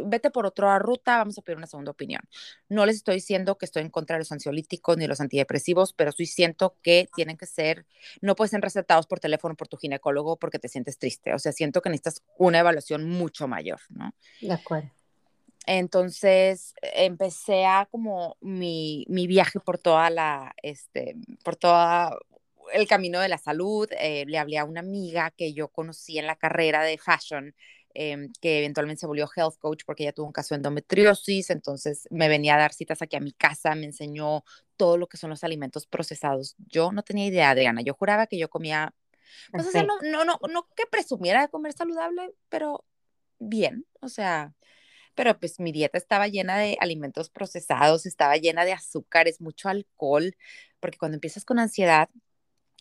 vete 0.05 0.31
por 0.31 0.45
otra 0.45 0.79
ruta, 0.79 1.17
vamos 1.17 1.37
a 1.37 1.41
pedir 1.41 1.57
una 1.57 1.67
segunda 1.67 1.91
opinión. 1.91 2.21
No 2.69 2.85
les 2.85 2.97
estoy 2.97 3.15
diciendo 3.15 3.57
que 3.57 3.65
estoy 3.65 3.83
en 3.83 3.89
contra 3.89 4.15
de 4.15 4.19
los 4.19 4.31
ansiolíticos 4.31 4.97
ni 4.97 5.07
los 5.07 5.21
antidepresivos, 5.21 5.93
pero 5.93 6.11
sí 6.11 6.25
siento 6.25 6.77
que 6.81 7.07
tienen 7.15 7.37
que 7.37 7.45
ser, 7.45 7.85
no 8.21 8.35
pueden 8.35 8.51
ser 8.51 8.61
recetados 8.61 9.07
por 9.07 9.19
teléfono 9.19 9.55
por 9.55 9.67
tu 9.67 9.77
ginecólogo 9.77 10.37
porque 10.37 10.59
te 10.59 10.67
sientes 10.67 10.97
triste. 10.97 11.33
O 11.33 11.39
sea, 11.39 11.51
siento 11.51 11.81
que 11.81 11.89
necesitas 11.89 12.23
una 12.37 12.59
evaluación 12.59 13.07
mucho 13.09 13.47
mayor, 13.47 13.79
¿no? 13.89 14.13
De 14.41 14.53
acuerdo. 14.53 14.89
Entonces 15.65 16.73
empecé 16.81 17.65
a 17.65 17.87
como 17.91 18.37
mi, 18.41 19.05
mi 19.07 19.27
viaje 19.27 19.59
por 19.59 19.77
toda 19.77 20.09
la, 20.09 20.55
este, 20.63 21.15
por 21.43 21.55
toda 21.55 22.17
el 22.73 22.87
camino 22.87 23.19
de 23.19 23.29
la 23.29 23.37
salud. 23.37 23.87
Eh, 23.99 24.25
le 24.27 24.37
hablé 24.37 24.57
a 24.57 24.65
una 24.65 24.79
amiga 24.79 25.31
que 25.31 25.53
yo 25.53 25.67
conocí 25.67 26.17
en 26.17 26.27
la 26.27 26.35
carrera 26.35 26.83
de 26.83 26.97
fashion 26.97 27.55
Em, 28.01 28.31
que 28.39 28.59
eventualmente 28.59 29.01
se 29.01 29.07
volvió 29.07 29.27
health 29.35 29.57
coach 29.59 29.83
porque 29.85 30.03
ella 30.03 30.13
tuvo 30.13 30.27
un 30.27 30.31
caso 30.31 30.55
de 30.55 30.59
endometriosis, 30.59 31.49
entonces 31.49 32.07
me 32.09 32.29
venía 32.29 32.55
a 32.55 32.57
dar 32.57 32.71
citas 32.71 33.01
aquí 33.01 33.17
a 33.17 33.19
mi 33.19 33.33
casa, 33.33 33.75
me 33.75 33.87
enseñó 33.87 34.45
todo 34.77 34.95
lo 34.95 35.07
que 35.07 35.17
son 35.17 35.29
los 35.31 35.43
alimentos 35.43 35.85
procesados. 35.85 36.55
Yo 36.59 36.93
no 36.93 37.03
tenía 37.03 37.25
idea, 37.25 37.49
Adriana, 37.49 37.81
yo 37.81 37.93
juraba 37.93 38.25
que 38.27 38.37
yo 38.37 38.49
comía, 38.49 38.93
pues 39.51 39.67
o 39.67 39.71
sea, 39.71 39.83
no, 39.83 39.99
no, 40.01 40.23
no, 40.23 40.39
no 40.49 40.69
que 40.77 40.85
presumiera 40.89 41.41
de 41.41 41.49
comer 41.49 41.73
saludable, 41.73 42.33
pero 42.47 42.85
bien, 43.37 43.85
o 43.99 44.07
sea, 44.07 44.53
pero 45.13 45.37
pues 45.37 45.59
mi 45.59 45.73
dieta 45.73 45.97
estaba 45.97 46.29
llena 46.29 46.57
de 46.57 46.77
alimentos 46.79 47.29
procesados, 47.29 48.05
estaba 48.05 48.37
llena 48.37 48.63
de 48.63 48.71
azúcares, 48.71 49.41
mucho 49.41 49.67
alcohol, 49.67 50.37
porque 50.79 50.97
cuando 50.97 51.15
empiezas 51.17 51.43
con 51.43 51.59
ansiedad 51.59 52.07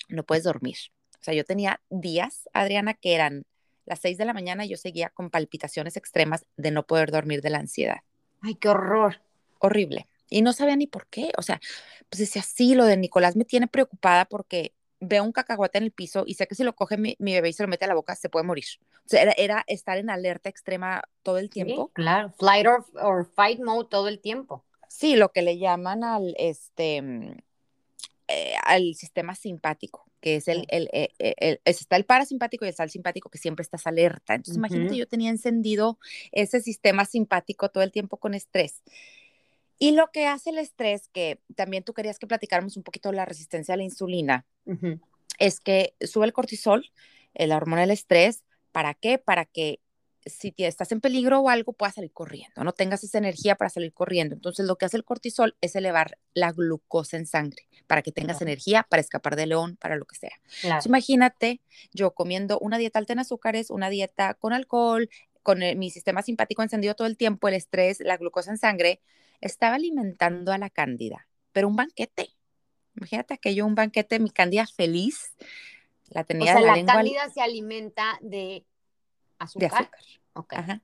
no 0.09 0.23
puedes 0.23 0.45
dormir. 0.45 0.77
O 1.21 1.25
sea, 1.25 1.35
yo 1.35 1.45
tenía 1.45 1.83
días, 1.91 2.49
Adriana, 2.53 2.95
que 2.95 3.17
eran 3.17 3.45
las 3.89 4.01
6 4.01 4.19
de 4.19 4.25
la 4.27 4.35
mañana 4.35 4.67
yo 4.67 4.77
seguía 4.77 5.09
con 5.09 5.31
palpitaciones 5.31 5.97
extremas 5.97 6.45
de 6.57 6.71
no 6.71 6.87
poder 6.87 7.11
dormir 7.11 7.41
de 7.41 7.51
la 7.51 7.59
ansiedad. 7.59 8.01
Ay, 8.43 8.55
qué 8.55 8.69
horror. 8.69 9.21
Horrible. 9.59 10.07
Y 10.29 10.43
no 10.43 10.53
sabía 10.53 10.77
ni 10.77 10.87
por 10.87 11.07
qué. 11.07 11.33
O 11.39 11.43
sea, 11.43 11.59
pues 12.11 12.21
decía, 12.21 12.43
sí, 12.43 12.75
lo 12.75 12.85
de 12.85 12.99
Nicolás 12.99 13.35
me 13.35 13.47
tiene 13.47 13.67
preocupada 13.67 14.27
porque 14.27 14.73
veo 15.01 15.25
un 15.25 15.33
cacahuate 15.33 15.79
en 15.79 15.85
el 15.85 15.91
piso 15.91 16.25
y 16.27 16.35
sé 16.35 16.47
que 16.47 16.55
si 16.55 16.65
lo 16.65 16.75
coge 16.75 16.99
mi, 16.99 17.17
bebé 17.19 17.49
y 17.49 17.53
se 17.53 17.63
lo 17.63 17.69
mete 17.69 17.87
a 17.87 17.89
la 17.89 17.95
boca, 17.95 18.15
se 18.15 18.29
puede 18.29 18.45
morir. 18.45 18.67
O 19.07 19.09
sea, 19.09 19.23
era, 19.23 19.65
estar 19.67 19.97
en 19.97 20.11
alerta 20.11 20.51
extrema 20.51 21.03
todo 21.23 21.39
el 21.39 21.49
tiempo. 21.49 21.91
claro, 21.95 22.33
flight 22.39 22.67
or, 22.67 23.27
fight 23.35 23.61
mode 23.61 23.89
todo 23.91 24.09
el 24.09 24.21
tiempo. 24.21 24.65
Sí, 24.89 25.17
lo 25.17 25.31
que 25.31 25.43
le 25.43 25.59
llaman 25.59 26.05
al, 26.05 26.35
este, 26.39 27.01
mm, 27.01 27.37
eh, 28.29 28.55
al 28.65 28.95
sistema 28.95 29.35
simpático 29.35 30.08
que 30.21 30.37
es 30.37 30.49
el, 30.49 30.67
el, 30.69 30.89
eh, 30.93 31.11
eh, 31.19 31.35
el, 31.39 31.61
está 31.65 31.97
el 31.97 32.05
parasimpático 32.05 32.65
y 32.65 32.69
está 32.69 32.85
el 32.85 32.91
simpático 32.91 33.31
que 33.31 33.39
siempre 33.39 33.63
estás 33.63 33.87
alerta. 33.87 34.35
Entonces, 34.35 34.57
imagínate, 34.57 34.97
yo 34.97 35.07
tenía 35.07 35.31
encendido 35.31 35.99
ese 36.33 36.61
sistema 36.61 37.05
simpático 37.05 37.69
todo 37.71 37.85
el 37.85 37.93
tiempo 37.93 38.17
con 38.17 38.35
estrés. 38.35 38.83
Y 39.79 39.93
lo 39.93 40.11
que 40.11 40.27
hace 40.27 40.51
el 40.51 40.59
estrés, 40.59 41.09
que 41.09 41.41
también 41.55 41.85
tú 41.85 41.95
querías 41.95 42.19
que 42.19 42.27
platicáramos 42.27 42.77
un 42.77 42.83
poquito 42.83 43.11
de 43.11 43.17
la 43.17 43.25
resistencia 43.25 43.75
a 43.75 43.77
la 43.77 43.85
insulina, 43.85 44.45
es 45.39 45.61
que 45.61 45.95
sube 46.01 46.27
el 46.27 46.33
cortisol, 46.33 46.91
la 47.35 47.57
hormona 47.57 47.83
del 47.83 47.93
estrés. 47.93 48.45
¿Para 48.73 48.95
qué? 48.95 49.19
Para 49.19 49.45
que 49.45 49.81
si 50.29 50.55
estás 50.59 50.93
en 50.93 51.01
peligro 51.01 51.41
o 51.41 51.49
algo, 51.49 51.73
puedas 51.73 51.95
salir 51.95 52.13
corriendo, 52.13 52.65
no 52.65 52.73
tengas 52.73 53.05
esa 53.05 53.19
energía 53.19 53.57
para 53.57 53.71
salir 53.71 53.93
corriendo. 53.93 54.35
Entonces, 54.35 54.67
lo 54.67 54.77
que 54.77 54.87
hace 54.87 54.97
el 54.97 55.05
cortisol 55.05 55.57
es 55.61 55.77
elevar 55.77 56.19
la 56.35 56.53
glucosa 56.53 57.17
en 57.17 57.27
sangre 57.27 57.69
para 57.87 58.03
que 58.03 58.13
tengas 58.13 58.43
energía 58.43 58.87
para 58.89 59.01
escapar 59.01 59.37
de 59.37 59.47
león, 59.47 59.77
para 59.77 59.97
lo 59.97 60.05
que 60.05 60.17
sea. 60.17 60.41
imagínate 60.85 61.61
yo 61.93 62.13
comiendo 62.13 62.59
una 62.61 62.79
dieta 62.79 62.99
alta 62.99 63.15
en 63.15 63.21
azúcares, 63.21 63.71
una 63.71 63.91
dieta 63.91 64.35
con 64.35 64.53
alcohol, 64.53 65.09
con 65.43 65.61
mi 65.77 65.91
sistema 65.91 66.23
simpático 66.23 66.63
encendido 66.63 66.95
todo 66.95 67.07
el 67.07 67.17
tiempo, 67.17 67.49
el 67.49 67.55
estrés, 67.55 68.01
la 68.01 68.17
glucosa 68.17 68.51
en 68.51 68.59
sangre, 68.59 69.01
estaba 69.41 69.77
alimentando 69.77 70.53
a 70.53 70.59
la 70.59 70.69
cándida, 70.69 71.27
pero 71.53 71.69
un 71.69 71.77
banquete. 71.77 72.29
Imagínate 72.97 73.35
aquello, 73.35 73.65
un 73.65 73.75
banquete, 73.75 74.19
mi 74.19 74.31
cándida 74.31 74.67
feliz, 74.67 75.33
la 76.11 76.25
tenía 76.25 76.57
o 76.57 76.59
sea, 76.59 76.77
la, 76.77 76.85
cándida 76.85 77.31
se 77.31 77.41
alimenta 77.41 78.19
de 78.21 78.65
azúcar. 79.39 79.71
De 79.71 79.77
azúcar. 80.35 80.61
Ajá. 80.61 80.83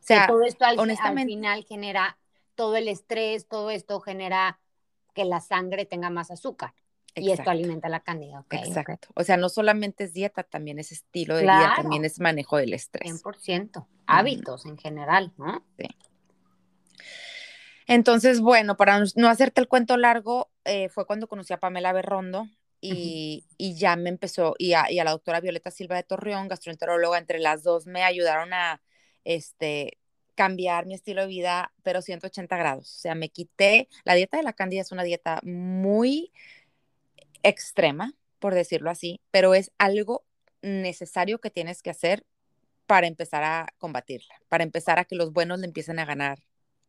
O 0.00 0.02
sea, 0.02 0.26
todo 0.26 0.42
esto 0.42 0.64
al, 0.64 0.78
honestamente, 0.78 1.32
al 1.32 1.38
final 1.38 1.64
genera 1.64 2.18
todo 2.54 2.76
el 2.76 2.88
estrés, 2.88 3.46
todo 3.46 3.70
esto 3.70 4.00
genera 4.00 4.58
que 5.14 5.24
la 5.24 5.40
sangre 5.40 5.86
tenga 5.86 6.10
más 6.10 6.30
azúcar. 6.30 6.74
Y 7.14 7.30
esto 7.30 7.48
alimenta 7.48 7.88
la 7.88 8.00
cándida. 8.00 8.44
Exacto. 8.50 9.08
O 9.14 9.24
sea, 9.24 9.38
no 9.38 9.48
solamente 9.48 10.04
es 10.04 10.12
dieta, 10.12 10.42
también 10.42 10.78
es 10.78 10.92
estilo 10.92 11.36
de 11.36 11.42
vida, 11.42 11.72
también 11.74 12.04
es 12.04 12.20
manejo 12.20 12.58
del 12.58 12.74
estrés. 12.74 13.24
100%. 13.24 13.86
Hábitos 14.06 14.66
en 14.66 14.76
general, 14.76 15.32
¿no? 15.38 15.64
Sí. 15.78 15.86
Entonces, 17.86 18.40
bueno, 18.40 18.76
para 18.76 19.02
no 19.14 19.28
hacerte 19.28 19.62
el 19.62 19.68
cuento 19.68 19.96
largo, 19.96 20.50
eh, 20.64 20.90
fue 20.90 21.06
cuando 21.06 21.26
conocí 21.26 21.54
a 21.54 21.58
Pamela 21.58 21.92
Berrondo 21.94 22.48
y, 22.80 23.44
ya 23.58 23.96
me 23.96 24.10
empezó, 24.10 24.54
y 24.58 24.74
a, 24.74 24.90
y 24.90 24.98
a, 24.98 25.04
la 25.04 25.10
doctora 25.12 25.40
Violeta 25.40 25.70
Silva 25.70 25.96
de 25.96 26.02
Torreón, 26.04 26.48
gastroenteróloga, 26.48 27.18
entre 27.18 27.38
las 27.38 27.62
dos 27.62 27.86
me 27.86 28.02
ayudaron 28.02 28.52
a 28.52 28.80
este, 29.24 29.98
cambiar 30.34 30.86
mi 30.86 30.94
estilo 30.94 31.22
de 31.22 31.28
vida, 31.28 31.72
pero 31.82 32.02
180 32.02 32.56
grados. 32.56 32.94
O 32.94 32.98
sea, 32.98 33.14
me 33.14 33.30
quité, 33.30 33.88
la 34.04 34.14
dieta 34.14 34.36
de 34.36 34.44
la 34.44 34.52
cándida 34.52 34.82
es 34.82 34.92
una 34.92 35.02
dieta 35.02 35.40
muy 35.42 36.32
extrema, 37.42 38.14
por 38.38 38.54
decirlo 38.54 38.90
así, 38.90 39.20
pero 39.30 39.54
es 39.54 39.72
algo 39.78 40.24
necesario 40.62 41.40
que 41.40 41.50
tienes 41.50 41.82
que 41.82 41.90
hacer 41.90 42.24
para 42.86 43.06
empezar 43.06 43.42
a 43.44 43.74
combatirla, 43.78 44.34
para 44.48 44.64
empezar 44.64 44.98
a 44.98 45.04
que 45.04 45.16
los 45.16 45.32
buenos 45.32 45.58
le 45.58 45.66
empiecen 45.66 45.98
a 45.98 46.04
ganar 46.04 46.38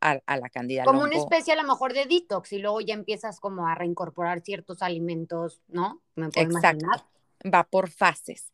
a, 0.01 0.37
la 0.37 0.49
cándida. 0.49 0.83
Como 0.83 1.03
una 1.03 1.15
especie 1.15 1.53
a 1.53 1.55
lo 1.55 1.63
mejor 1.63 1.93
de 1.93 2.05
detox 2.05 2.53
y 2.53 2.59
luego 2.59 2.81
ya 2.81 2.93
empiezas 2.93 3.39
como 3.39 3.67
a 3.67 3.75
reincorporar 3.75 4.41
ciertos 4.41 4.81
alimentos, 4.81 5.61
¿no? 5.67 6.01
¿Me 6.15 6.27
Exacto. 6.27 6.85
Va 7.53 7.63
por 7.63 7.89
fases. 7.89 8.51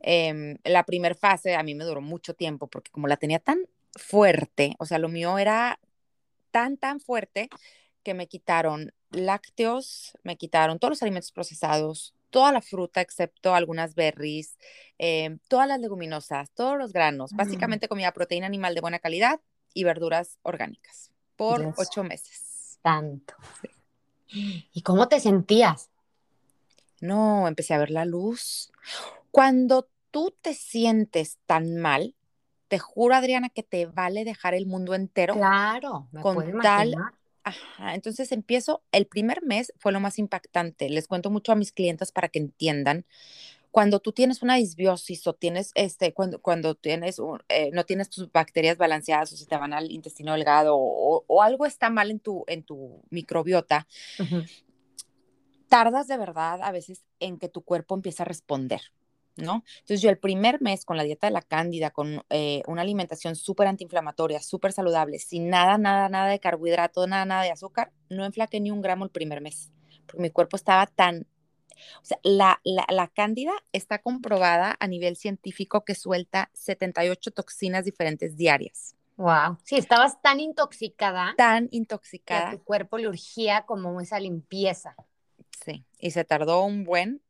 Em, 0.00 0.56
la 0.64 0.84
primera 0.84 1.14
fase 1.14 1.54
a 1.54 1.62
mí 1.62 1.74
me 1.74 1.84
duró 1.84 2.00
mucho 2.00 2.34
tiempo 2.34 2.68
porque 2.68 2.90
como 2.90 3.06
la 3.06 3.16
tenía 3.16 3.38
tan 3.38 3.58
fuerte, 3.96 4.74
o 4.78 4.86
sea, 4.86 4.98
lo 4.98 5.08
mío 5.08 5.38
era 5.38 5.78
tan, 6.50 6.76
tan 6.76 7.00
fuerte 7.00 7.50
que 8.02 8.14
me 8.14 8.26
quitaron 8.26 8.92
lácteos, 9.10 10.16
me 10.22 10.36
quitaron 10.36 10.78
todos 10.78 10.92
los 10.92 11.02
alimentos 11.02 11.32
procesados, 11.32 12.14
toda 12.30 12.52
la 12.52 12.62
fruta 12.62 13.00
excepto 13.00 13.54
algunas 13.54 13.94
berries, 13.94 14.56
em, 14.98 15.38
todas 15.48 15.68
las 15.68 15.80
leguminosas, 15.80 16.50
todos 16.52 16.78
los 16.78 16.92
granos. 16.92 17.32
Básicamente 17.32 17.88
comía 17.88 18.12
proteína 18.12 18.46
animal 18.46 18.74
de 18.74 18.80
buena 18.80 19.00
calidad 19.00 19.40
y 19.74 19.84
verduras 19.84 20.38
orgánicas 20.42 21.10
por 21.36 21.74
ocho 21.76 22.04
meses. 22.04 22.78
Tanto. 22.82 23.34
¿Y 24.72 24.82
cómo 24.82 25.08
te 25.08 25.20
sentías? 25.20 25.90
No, 27.00 27.48
empecé 27.48 27.74
a 27.74 27.78
ver 27.78 27.90
la 27.90 28.04
luz. 28.04 28.70
Cuando 29.30 29.88
tú 30.10 30.34
te 30.42 30.54
sientes 30.54 31.38
tan 31.46 31.76
mal, 31.76 32.14
te 32.68 32.78
juro, 32.78 33.14
Adriana, 33.14 33.48
que 33.48 33.62
te 33.62 33.86
vale 33.86 34.24
dejar 34.24 34.54
el 34.54 34.66
mundo 34.66 34.94
entero. 34.94 35.34
Claro, 35.34 36.08
me 36.12 36.20
con 36.20 36.60
tal. 36.60 36.94
Ajá, 37.42 37.94
entonces 37.94 38.32
empiezo, 38.32 38.82
el 38.92 39.06
primer 39.06 39.42
mes 39.42 39.72
fue 39.78 39.92
lo 39.92 40.00
más 40.00 40.18
impactante. 40.18 40.90
Les 40.90 41.08
cuento 41.08 41.30
mucho 41.30 41.52
a 41.52 41.56
mis 41.56 41.72
clientes 41.72 42.12
para 42.12 42.28
que 42.28 42.38
entiendan. 42.38 43.06
Cuando 43.70 44.00
tú 44.00 44.12
tienes 44.12 44.42
una 44.42 44.56
disbiosis 44.56 45.26
o 45.26 45.34
tienes, 45.34 45.70
este, 45.74 46.12
cuando, 46.12 46.40
cuando 46.40 46.74
tienes, 46.74 47.20
eh, 47.48 47.70
no 47.72 47.84
tienes 47.84 48.10
tus 48.10 48.30
bacterias 48.32 48.76
balanceadas 48.76 49.32
o 49.32 49.36
se 49.36 49.46
te 49.46 49.56
van 49.56 49.72
al 49.72 49.90
intestino 49.90 50.32
delgado 50.32 50.76
o, 50.76 51.42
algo 51.42 51.66
está 51.66 51.88
mal 51.90 52.10
en 52.10 52.20
tu, 52.20 52.44
en 52.48 52.62
tu 52.62 53.02
microbiota, 53.10 53.86
tardas 55.68 56.08
de 56.08 56.18
verdad 56.18 56.60
a 56.62 56.72
veces 56.72 57.04
en 57.20 57.38
que 57.38 57.48
tu 57.48 57.62
cuerpo 57.62 57.94
empiece 57.94 58.22
a 58.22 58.26
responder. 58.26 58.82
¿no? 59.36 59.64
Entonces 59.80 60.02
yo 60.02 60.10
el 60.10 60.18
primer 60.18 60.60
mes 60.60 60.84
con 60.84 60.96
la 60.96 61.02
dieta 61.02 61.26
de 61.26 61.32
la 61.32 61.42
cándida, 61.42 61.90
con 61.90 62.22
eh, 62.30 62.62
una 62.66 62.82
alimentación 62.82 63.36
súper 63.36 63.66
antiinflamatoria, 63.68 64.40
súper 64.40 64.72
saludable, 64.72 65.18
sin 65.18 65.48
nada, 65.48 65.78
nada, 65.78 66.08
nada 66.08 66.28
de 66.28 66.40
carbohidrato, 66.40 67.06
nada, 67.06 67.24
nada 67.24 67.42
de 67.42 67.50
azúcar, 67.50 67.92
no 68.08 68.24
enflaqué 68.24 68.60
ni 68.60 68.70
un 68.70 68.82
gramo 68.82 69.04
el 69.04 69.10
primer 69.10 69.40
mes, 69.40 69.70
porque 70.06 70.22
mi 70.22 70.30
cuerpo 70.30 70.56
estaba 70.56 70.86
tan... 70.86 71.26
O 72.02 72.04
sea, 72.04 72.18
la, 72.22 72.60
la, 72.64 72.86
la 72.88 73.08
cándida 73.08 73.52
está 73.72 73.98
comprobada 73.98 74.76
a 74.78 74.86
nivel 74.86 75.16
científico 75.16 75.84
que 75.84 75.94
suelta 75.94 76.50
78 76.54 77.30
toxinas 77.30 77.84
diferentes 77.84 78.36
diarias. 78.36 78.94
Wow. 79.16 79.58
Sí, 79.64 79.76
estabas 79.76 80.22
tan 80.22 80.40
intoxicada. 80.40 81.34
Tan 81.36 81.68
intoxicada. 81.72 82.52
Que 82.52 82.56
tu 82.56 82.64
cuerpo 82.64 82.96
le 82.96 83.08
urgía 83.08 83.66
como 83.66 84.00
esa 84.00 84.18
limpieza. 84.18 84.96
Sí, 85.62 85.84
y 85.98 86.12
se 86.12 86.24
tardó 86.24 86.64
un 86.64 86.84
buen, 86.84 87.20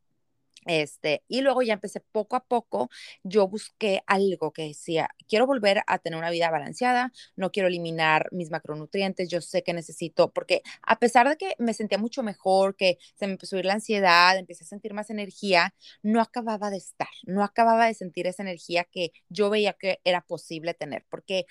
este, 0.66 1.22
y 1.28 1.40
luego 1.40 1.62
ya 1.62 1.74
empecé 1.74 2.00
poco 2.00 2.36
a 2.36 2.44
poco, 2.44 2.90
yo 3.22 3.48
busqué 3.48 4.02
algo 4.06 4.52
que 4.52 4.62
decía, 4.68 5.08
quiero 5.28 5.46
volver 5.46 5.82
a 5.86 5.98
tener 5.98 6.18
una 6.18 6.30
vida 6.30 6.50
balanceada, 6.50 7.12
no 7.36 7.50
quiero 7.50 7.68
eliminar 7.68 8.28
mis 8.32 8.50
macronutrientes, 8.50 9.28
yo 9.28 9.40
sé 9.40 9.62
que 9.62 9.72
necesito, 9.72 10.32
porque 10.32 10.62
a 10.82 10.98
pesar 10.98 11.28
de 11.28 11.36
que 11.36 11.54
me 11.58 11.74
sentía 11.74 11.98
mucho 11.98 12.22
mejor, 12.22 12.76
que 12.76 12.98
se 13.14 13.26
me 13.26 13.32
empezó 13.32 13.56
a 13.56 13.60
ir 13.60 13.64
la 13.64 13.74
ansiedad, 13.74 14.36
empecé 14.36 14.64
a 14.64 14.66
sentir 14.66 14.92
más 14.92 15.10
energía, 15.10 15.74
no 16.02 16.20
acababa 16.20 16.70
de 16.70 16.76
estar, 16.76 17.08
no 17.24 17.42
acababa 17.42 17.86
de 17.86 17.94
sentir 17.94 18.26
esa 18.26 18.42
energía 18.42 18.84
que 18.84 19.12
yo 19.28 19.50
veía 19.50 19.72
que 19.72 20.00
era 20.04 20.20
posible 20.20 20.74
tener, 20.74 21.04
porque 21.08 21.46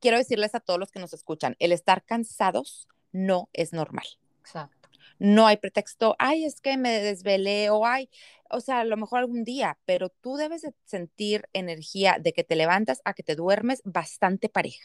quiero 0.00 0.16
decirles 0.16 0.54
a 0.54 0.60
todos 0.60 0.80
los 0.80 0.90
que 0.90 1.00
nos 1.00 1.12
escuchan, 1.12 1.56
el 1.58 1.72
estar 1.72 2.04
cansados 2.04 2.88
no 3.12 3.48
es 3.52 3.72
normal. 3.72 4.06
Exacto 4.40 4.83
no 5.24 5.46
hay 5.46 5.56
pretexto, 5.56 6.16
ay, 6.18 6.44
es 6.44 6.60
que 6.60 6.76
me 6.76 7.00
desvelé 7.00 7.70
o 7.70 7.86
ay, 7.86 8.10
o 8.50 8.60
sea, 8.60 8.80
a 8.80 8.84
lo 8.84 8.96
mejor 8.98 9.20
algún 9.20 9.42
día, 9.42 9.78
pero 9.86 10.10
tú 10.10 10.36
debes 10.36 10.62
de 10.62 10.74
sentir 10.84 11.48
energía 11.54 12.18
de 12.20 12.34
que 12.34 12.44
te 12.44 12.56
levantas 12.56 13.00
a 13.06 13.14
que 13.14 13.22
te 13.22 13.34
duermes 13.34 13.80
bastante 13.84 14.50
pareja. 14.50 14.84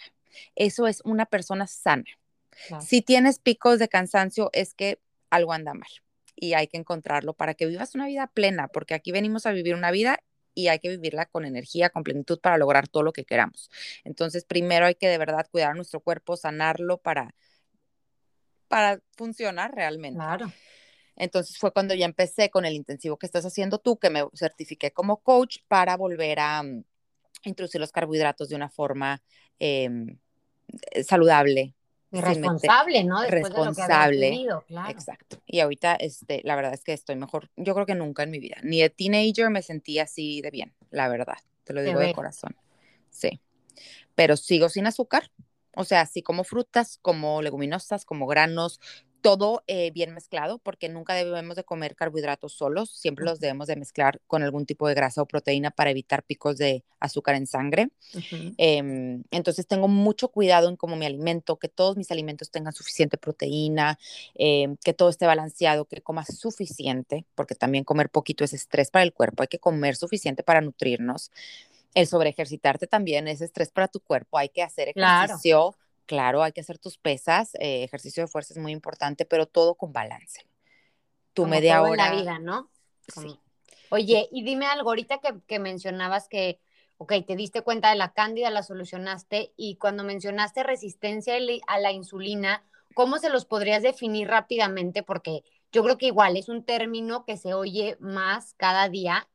Eso 0.55 0.87
es 0.87 1.01
una 1.03 1.25
persona 1.25 1.67
sana. 1.67 2.05
Si 2.79 3.01
tienes 3.01 3.39
picos 3.39 3.79
de 3.79 3.89
cansancio, 3.89 4.49
es 4.53 4.73
que 4.73 4.99
algo 5.29 5.51
anda 5.51 5.73
mal 5.73 5.89
y 6.35 6.53
hay 6.53 6.67
que 6.67 6.77
encontrarlo 6.77 7.33
para 7.33 7.53
que 7.53 7.65
vivas 7.65 7.93
una 7.95 8.07
vida 8.07 8.27
plena, 8.27 8.69
porque 8.69 8.93
aquí 8.93 9.11
venimos 9.11 9.45
a 9.45 9.51
vivir 9.51 9.75
una 9.75 9.91
vida 9.91 10.19
y 10.53 10.69
hay 10.69 10.79
que 10.79 10.89
vivirla 10.89 11.25
con 11.25 11.45
energía, 11.45 11.89
con 11.89 12.03
plenitud 12.03 12.39
para 12.39 12.57
lograr 12.57 12.87
todo 12.87 13.03
lo 13.03 13.11
que 13.11 13.25
queramos. 13.25 13.69
Entonces, 14.05 14.45
primero 14.45 14.85
hay 14.85 14.95
que 14.95 15.07
de 15.09 15.17
verdad 15.17 15.47
cuidar 15.51 15.75
nuestro 15.75 15.99
cuerpo, 15.99 16.37
sanarlo 16.37 16.97
para 16.97 17.35
para 18.69 19.01
funcionar 19.17 19.75
realmente. 19.75 20.17
Claro. 20.17 20.51
Entonces 21.17 21.57
fue 21.57 21.73
cuando 21.73 21.93
ya 21.93 22.05
empecé 22.05 22.49
con 22.49 22.65
el 22.65 22.73
intensivo 22.73 23.17
que 23.17 23.25
estás 23.25 23.45
haciendo 23.45 23.77
tú, 23.77 23.97
que 23.97 24.09
me 24.09 24.23
certifiqué 24.33 24.91
como 24.91 25.17
coach 25.17 25.57
para 25.67 25.97
volver 25.97 26.39
a 26.39 26.63
mm, 26.63 26.83
introducir 27.43 27.81
los 27.81 27.91
carbohidratos 27.91 28.47
de 28.47 28.55
una 28.55 28.69
forma 28.69 29.21
em, 29.59 30.17
eh, 30.91 31.03
saludable. 31.03 31.75
responsable, 32.11 33.03
¿no? 33.03 33.23
responsable. 33.25 34.47
Exacto. 34.87 35.41
Y 35.45 35.59
ahorita, 35.59 35.95
este, 35.95 36.41
la 36.45 36.55
verdad 36.55 36.73
es 36.73 36.83
que 36.85 36.93
estoy 36.93 37.17
mejor, 37.17 37.49
yo 37.57 37.73
creo 37.73 37.85
que 37.85 37.95
nunca 37.95 38.23
en 38.23 38.31
mi 38.31 38.39
vida. 38.39 38.55
Ni 38.63 38.81
de 38.81 38.89
teenager 38.89 39.49
me 39.49 39.61
sentí 39.61 39.99
así 39.99 40.41
de 40.41 40.51
bien, 40.51 40.73
la 40.89 41.09
verdad. 41.09 41.37
Te 41.65 41.73
lo 41.73 41.83
digo 41.83 41.99
de 41.99 42.13
corazón. 42.13 42.55
Sí. 43.09 43.41
Pero 44.15 44.37
sigo 44.37 44.69
sin 44.69 44.87
azúcar. 44.87 45.29
O 45.75 45.83
sea, 45.83 46.01
así 46.01 46.21
como 46.21 46.43
frutas, 46.43 46.99
como 47.01 47.41
leguminosas, 47.41 48.05
como 48.05 48.27
granos, 48.27 48.79
todo 49.21 49.63
eh, 49.67 49.91
bien 49.91 50.13
mezclado, 50.13 50.59
porque 50.59 50.89
nunca 50.89 51.13
debemos 51.13 51.55
de 51.55 51.63
comer 51.63 51.95
carbohidratos 51.95 52.53
solos, 52.53 52.89
siempre 52.89 53.25
los 53.25 53.39
debemos 53.39 53.67
de 53.67 53.75
mezclar 53.75 54.21
con 54.27 54.43
algún 54.43 54.65
tipo 54.65 54.87
de 54.87 54.93
grasa 54.93 55.21
o 55.21 55.25
proteína 55.25 55.71
para 55.71 55.91
evitar 55.91 56.23
picos 56.23 56.57
de 56.57 56.83
azúcar 56.99 57.35
en 57.35 57.47
sangre. 57.47 57.89
Em, 58.57 59.23
entonces 59.31 59.67
tengo 59.67 59.87
mucho 59.87 60.29
cuidado 60.29 60.69
en 60.69 60.75
cómo 60.75 60.95
me 60.95 61.05
alimento, 61.05 61.57
que 61.57 61.69
todos 61.69 61.97
mis 61.97 62.11
alimentos 62.11 62.51
tengan 62.51 62.73
suficiente 62.73 63.17
proteína, 63.17 63.99
em, 64.35 64.77
que 64.83 64.93
todo 64.93 65.09
esté 65.09 65.25
balanceado, 65.25 65.85
que 65.85 66.01
coma 66.01 66.25
suficiente, 66.25 67.25
porque 67.35 67.55
también 67.55 67.83
comer 67.83 68.09
poquito 68.09 68.43
es 68.43 68.53
estrés 68.53 68.89
para 68.89 69.03
el 69.03 69.13
cuerpo, 69.13 69.43
hay 69.43 69.47
que 69.47 69.59
comer 69.59 69.95
suficiente 69.95 70.43
para 70.43 70.61
nutrirnos. 70.61 71.31
El 71.93 72.07
sobre 72.07 72.29
ejercitarte 72.29 72.87
también 72.87 73.27
es 73.27 73.41
estrés 73.41 73.71
para 73.71 73.87
tu 73.87 73.99
cuerpo, 73.99 74.37
hay 74.37 74.49
que 74.49 74.61
hacer 74.61 74.89
ejercicio 74.89 75.75
claro, 76.09 76.41
hay 76.41 76.53
que 76.53 76.61
hacer 76.61 76.79
tus 76.79 76.97
pesas, 76.97 77.53
eh, 77.59 77.83
ejercicio 77.83 78.23
de 78.23 78.27
fuerza 78.27 78.55
es 78.55 78.59
muy 78.59 78.71
importante, 78.71 79.25
pero 79.25 79.45
todo 79.45 79.75
con 79.75 79.93
balance. 79.93 80.43
Tu 81.33 81.45
media 81.45 81.83
hora. 81.83 82.07
En 82.07 82.15
la 82.15 82.19
vida, 82.19 82.39
¿no? 82.39 82.71
Sí. 83.13 83.39
Oye, 83.89 84.27
y 84.31 84.43
dime 84.43 84.65
algo, 84.65 84.89
ahorita 84.89 85.19
que, 85.45 85.59
mencionabas 85.59 86.27
que, 86.27 86.59
ok, 86.97 87.13
te 87.27 87.35
diste 87.35 87.61
cuenta 87.61 87.91
de 87.91 87.95
la 87.95 88.11
cándida, 88.13 88.49
la 88.49 88.63
solucionaste, 88.63 89.53
y 89.55 89.75
cuando 89.75 90.03
mencionaste 90.03 90.63
resistencia 90.63 91.35
a 91.67 91.79
la 91.79 91.91
insulina, 91.91 92.63
¿cómo 92.95 93.19
se 93.19 93.29
los 93.29 93.45
podrías 93.45 93.83
definir 93.83 94.29
rápidamente? 94.29 95.03
Porque 95.03 95.43
yo 95.71 95.83
creo 95.83 95.99
que 95.99 96.07
igual 96.07 96.37
es 96.37 96.49
un 96.49 96.65
término 96.65 97.23
que 97.23 97.37
se 97.37 97.53
oye 97.53 97.97
más 97.99 98.55
cada 98.55 98.89
día 98.89 99.27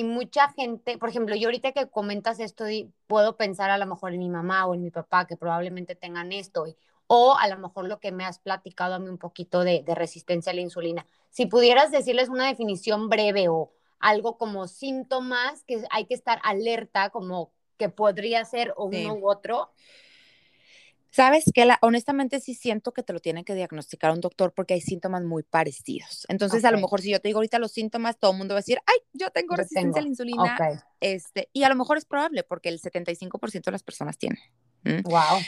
y 0.00 0.04
mucha 0.04 0.48
gente, 0.52 0.96
por 0.96 1.10
ejemplo, 1.10 1.36
yo 1.36 1.48
ahorita 1.48 1.72
que 1.72 1.86
comentas 1.86 2.40
esto, 2.40 2.64
puedo 3.06 3.36
pensar 3.36 3.68
a 3.68 3.76
lo 3.76 3.84
mejor 3.84 4.14
en 4.14 4.20
mi 4.20 4.30
mamá 4.30 4.64
o 4.64 4.72
en 4.72 4.80
mi 4.80 4.90
papá 4.90 5.26
que 5.26 5.36
probablemente 5.36 5.94
tengan 5.94 6.32
esto, 6.32 6.64
o 7.06 7.36
a 7.36 7.46
lo 7.48 7.58
mejor 7.58 7.86
lo 7.86 8.00
que 8.00 8.10
me 8.10 8.24
has 8.24 8.38
platicado 8.38 8.94
a 8.94 8.98
mí 8.98 9.10
un 9.10 9.18
poquito 9.18 9.62
de, 9.62 9.84
resistencia 9.88 10.52
a 10.52 10.54
la 10.54 10.62
insulina. 10.62 11.06
Si 11.28 11.44
pudieras 11.44 11.90
decirles 11.90 12.30
una 12.30 12.46
definición 12.46 13.10
breve 13.10 13.50
o 13.50 13.72
algo 13.98 14.38
como 14.38 14.68
síntomas 14.68 15.64
que 15.64 15.84
hay 15.90 16.06
que 16.06 16.14
estar 16.14 16.40
alerta, 16.44 17.10
como 17.10 17.52
que 17.76 17.90
podría 17.90 18.42
ser 18.46 18.72
uno 18.78 19.16
u 19.16 19.28
otro. 19.28 19.70
Sabes 21.10 21.44
que 21.52 21.68
honestamente 21.80 22.40
sí 22.40 22.54
siento 22.54 22.92
que 22.92 23.02
te 23.02 23.12
lo 23.12 23.20
tiene 23.20 23.44
que 23.44 23.54
diagnosticar 23.54 24.12
un 24.12 24.20
doctor 24.20 24.52
porque 24.54 24.74
hay 24.74 24.80
síntomas 24.80 25.24
muy 25.24 25.42
parecidos. 25.42 26.24
Entonces, 26.28 26.64
a 26.64 26.70
lo 26.70 26.78
mejor 26.78 27.00
si 27.00 27.10
yo 27.10 27.20
te 27.20 27.28
digo 27.28 27.38
ahorita 27.38 27.58
los 27.58 27.72
síntomas, 27.72 28.18
todo 28.18 28.30
el 28.30 28.38
mundo 28.38 28.54
va 28.54 28.58
a 28.58 28.62
decir, 28.62 28.78
ay, 28.86 28.98
yo 29.12 29.30
tengo 29.30 29.56
resistencia 29.56 30.00
a 30.00 30.02
la 30.02 30.08
insulina. 30.08 30.56
Este, 31.00 31.48
y 31.52 31.64
a 31.64 31.68
lo 31.68 31.74
mejor 31.74 31.98
es 31.98 32.04
probable 32.04 32.44
porque 32.44 32.68
el 32.68 32.80
75% 32.80 33.64
de 33.64 33.72
las 33.72 33.82
personas 33.82 34.18
tienen. 34.18 34.38
Wow. 35.04 35.40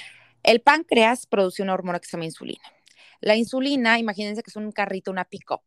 El 0.42 0.61
páncreas 0.61 1.26
produce 1.26 1.62
una 1.62 1.75
hormona 1.75 2.00
que 2.00 2.07
se 2.07 2.16
llama 2.16 2.25
insulina. 2.25 2.64
La 3.21 3.37
insulina, 3.37 4.00
imagínense 4.00 4.42
que 4.42 4.50
es 4.50 4.57
un 4.57 4.73
carrito, 4.73 5.12
una 5.12 5.25
pick-up 5.25 5.62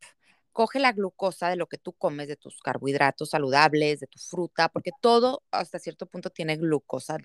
coge 0.56 0.80
la 0.80 0.94
glucosa 0.94 1.50
de 1.50 1.58
lo 1.58 1.68
que 1.68 1.78
tú 1.78 1.92
comes, 1.92 2.30
de 2.30 2.38
tus 2.38 2.62
carbohidratos 2.62 3.32
saludables, 3.32 4.00
de 4.00 4.08
tu 4.08 4.20
fruta, 4.20 4.70
porque 4.70 4.92
todo 5.02 5.44
hasta 5.52 5.80
cierto 5.80 6.06
punto 6.06 6.30
tiene 6.30 6.56
glucosa, 6.56 7.18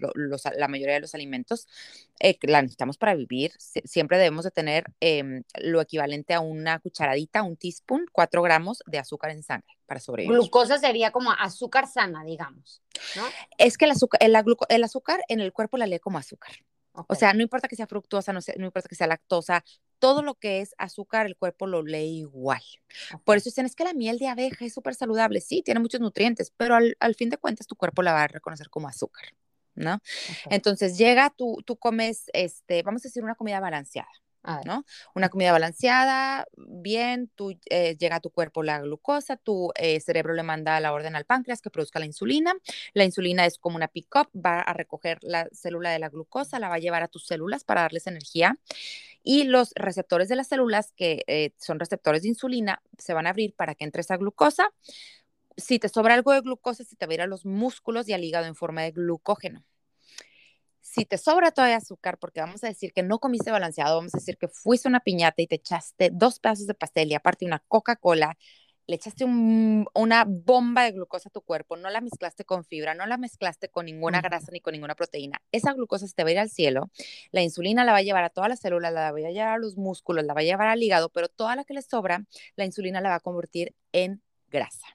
la 0.56 0.66
mayoría 0.66 0.94
de 0.94 1.00
los 1.00 1.14
alimentos 1.14 1.68
eh, 2.18 2.36
la 2.42 2.60
necesitamos 2.60 2.98
para 2.98 3.14
vivir. 3.14 3.52
siempre 3.84 4.18
debemos 4.18 4.42
de 4.44 4.50
tener 4.50 4.84
em, 4.98 5.44
lo 5.60 5.80
equivalente 5.80 6.34
a 6.34 6.40
una 6.40 6.80
cucharadita, 6.80 7.44
un 7.44 7.56
teaspoon, 7.56 8.06
cuatro 8.10 8.42
gramos 8.42 8.82
de 8.86 8.98
azúcar 8.98 9.30
en 9.30 9.44
sangre 9.44 9.78
para 9.86 10.00
sobrevivir. 10.00 10.36
Glucosa 10.36 10.78
sería 10.78 11.12
como 11.12 11.30
azúcar 11.30 11.86
sana, 11.86 12.24
digamos, 12.24 12.82
¿no? 13.14 13.22
Es 13.58 13.78
que 13.78 13.84
el 13.84 13.92
azúcar, 13.92 14.20
el 14.68 14.84
azúcar 14.84 15.20
en 15.28 15.38
el 15.38 15.52
cuerpo 15.52 15.76
la 15.76 15.86
lee 15.86 16.00
como 16.00 16.18
azúcar. 16.18 16.50
O 17.06 17.14
sea, 17.14 17.32
no 17.32 17.42
importa 17.42 17.68
que 17.68 17.76
sea 17.76 17.86
fructuosa, 17.86 18.32
no, 18.32 18.40
no, 18.56 18.66
importa 18.66 18.88
que 18.88 18.96
sea 18.96 19.06
lactosa, 19.06 19.64
todo 20.00 20.22
lo 20.22 20.34
que 20.34 20.60
es 20.60 20.74
azúcar, 20.78 21.26
el 21.26 21.36
cuerpo 21.36 21.66
lo 21.68 21.82
lee 21.82 22.18
igual. 22.18 22.62
Por 23.24 23.36
eso 23.36 23.50
dicen, 23.50 23.66
es 23.66 23.76
que 23.76 23.84
la 23.84 23.94
miel 23.94 24.18
de 24.18 24.26
abeja 24.26 24.64
es 24.64 24.74
súper 24.74 24.96
saludable. 24.96 25.40
Sí, 25.40 25.62
tiene 25.62 25.78
muchos 25.78 26.00
nutrientes, 26.00 26.52
pero 26.56 26.74
al, 26.74 27.14
fin 27.14 27.30
de 27.30 27.36
cuentas 27.36 27.68
tu 27.68 27.76
cuerpo 27.76 28.02
la 28.02 28.12
va 28.12 28.24
a 28.24 28.28
reconocer 28.28 28.70
como 28.70 28.88
azúcar, 28.88 29.34
¿no? 29.74 30.00
Entonces 30.50 30.98
llega, 30.98 31.30
tú, 31.30 31.62
tú 31.64 31.76
comes, 31.76 32.24
este, 32.32 32.82
vamos 32.82 33.02
a 33.02 33.08
decir, 33.08 33.22
una 33.22 33.36
comida 33.36 33.60
balanceada. 33.60 34.10
¿no? 34.64 34.84
Una 35.14 35.28
comida 35.28 35.52
balanceada, 35.52 36.46
bien, 36.56 37.30
tú, 37.34 37.58
eh, 37.66 37.96
llega 37.98 38.16
a 38.16 38.20
tu 38.20 38.30
cuerpo 38.30 38.62
la 38.62 38.80
glucosa, 38.80 39.36
tu 39.36 39.70
eh, 39.76 40.00
cerebro 40.00 40.34
le 40.34 40.42
manda 40.42 40.80
la 40.80 40.92
orden 40.92 41.14
al 41.14 41.24
páncreas 41.24 41.60
que 41.60 41.70
produzca 41.70 41.98
la 41.98 42.06
insulina. 42.06 42.54
La 42.94 43.04
insulina 43.04 43.46
es 43.46 43.58
como 43.58 43.76
una 43.76 43.88
pick-up, 43.88 44.28
va 44.34 44.60
a 44.60 44.72
recoger 44.72 45.18
la 45.22 45.48
célula 45.52 45.90
de 45.90 45.98
la 45.98 46.08
glucosa, 46.08 46.58
la 46.58 46.68
va 46.68 46.76
a 46.76 46.78
llevar 46.78 47.02
a 47.02 47.08
tus 47.08 47.26
células 47.26 47.64
para 47.64 47.82
darles 47.82 48.06
energía. 48.06 48.58
Y 49.22 49.44
los 49.44 49.72
receptores 49.74 50.28
de 50.28 50.36
las 50.36 50.48
células, 50.48 50.92
que 50.96 51.24
eh, 51.26 51.52
son 51.58 51.78
receptores 51.78 52.22
de 52.22 52.28
insulina, 52.28 52.82
se 52.98 53.14
van 53.14 53.26
a 53.26 53.30
abrir 53.30 53.54
para 53.54 53.74
que 53.74 53.84
entre 53.84 54.00
esa 54.00 54.16
glucosa. 54.16 54.72
Si 55.56 55.78
te 55.78 55.88
sobra 55.88 56.14
algo 56.14 56.32
de 56.32 56.40
glucosa, 56.40 56.84
se 56.84 56.96
te 56.96 57.06
va 57.06 57.12
a 57.12 57.14
ir 57.14 57.22
a 57.22 57.26
los 57.26 57.44
músculos 57.44 58.08
y 58.08 58.12
al 58.14 58.24
hígado 58.24 58.46
en 58.46 58.54
forma 58.54 58.82
de 58.82 58.92
glucógeno 58.92 59.64
si 60.90 61.04
te 61.04 61.18
sobra 61.18 61.52
todavía 61.52 61.76
azúcar, 61.76 62.18
porque 62.18 62.40
vamos 62.40 62.64
a 62.64 62.66
decir 62.66 62.92
que 62.92 63.04
no 63.04 63.20
comiste 63.20 63.52
balanceado, 63.52 63.96
vamos 63.96 64.14
a 64.14 64.18
decir 64.18 64.36
que 64.38 64.48
fuiste 64.48 64.88
una 64.88 65.00
piñata 65.00 65.40
y 65.40 65.46
te 65.46 65.54
echaste 65.56 66.10
dos 66.12 66.40
pedazos 66.40 66.66
de 66.66 66.74
pastel 66.74 67.10
y 67.10 67.14
aparte 67.14 67.46
una 67.46 67.60
Coca-Cola, 67.60 68.36
le 68.90 68.96
echaste 68.96 69.24
una 69.24 70.24
bomba 70.26 70.82
de 70.82 70.90
glucosa 70.90 71.28
a 71.28 71.32
tu 71.32 71.42
cuerpo, 71.42 71.76
no 71.76 71.88
la 71.90 72.00
mezclaste 72.00 72.44
con 72.44 72.64
fibra, 72.64 72.92
no 72.92 73.06
la 73.06 73.18
mezclaste 73.18 73.68
con 73.68 73.86
ninguna 73.86 74.20
grasa 74.20 74.50
ni 74.50 74.60
con 74.60 74.72
ninguna 74.72 74.96
proteína. 74.96 75.40
Esa 75.52 75.72
glucosa 75.74 76.08
se 76.08 76.14
te 76.14 76.24
va 76.24 76.30
a 76.30 76.32
ir 76.32 76.38
al 76.40 76.50
cielo, 76.50 76.90
la 77.30 77.40
insulina 77.40 77.84
la 77.84 77.92
va 77.92 77.98
a 77.98 78.02
llevar 78.02 78.24
a 78.24 78.30
todas 78.30 78.50
las 78.50 78.58
células, 78.58 78.92
la 78.92 79.12
va 79.12 79.18
a 79.18 79.30
llevar 79.30 79.54
a 79.54 79.58
los 79.58 79.76
músculos, 79.76 80.24
la 80.24 80.34
va 80.34 80.40
a 80.40 80.44
llevar 80.44 80.66
al 80.66 80.82
hígado, 80.82 81.08
pero 81.08 81.28
toda 81.28 81.54
la 81.54 81.62
que 81.62 81.72
le 81.72 81.82
sobra, 81.82 82.26
la 82.56 82.64
insulina 82.64 83.00
la 83.00 83.10
va 83.10 83.14
a 83.14 83.20
convertir 83.20 83.76
en 83.92 84.22
grasa 84.48 84.86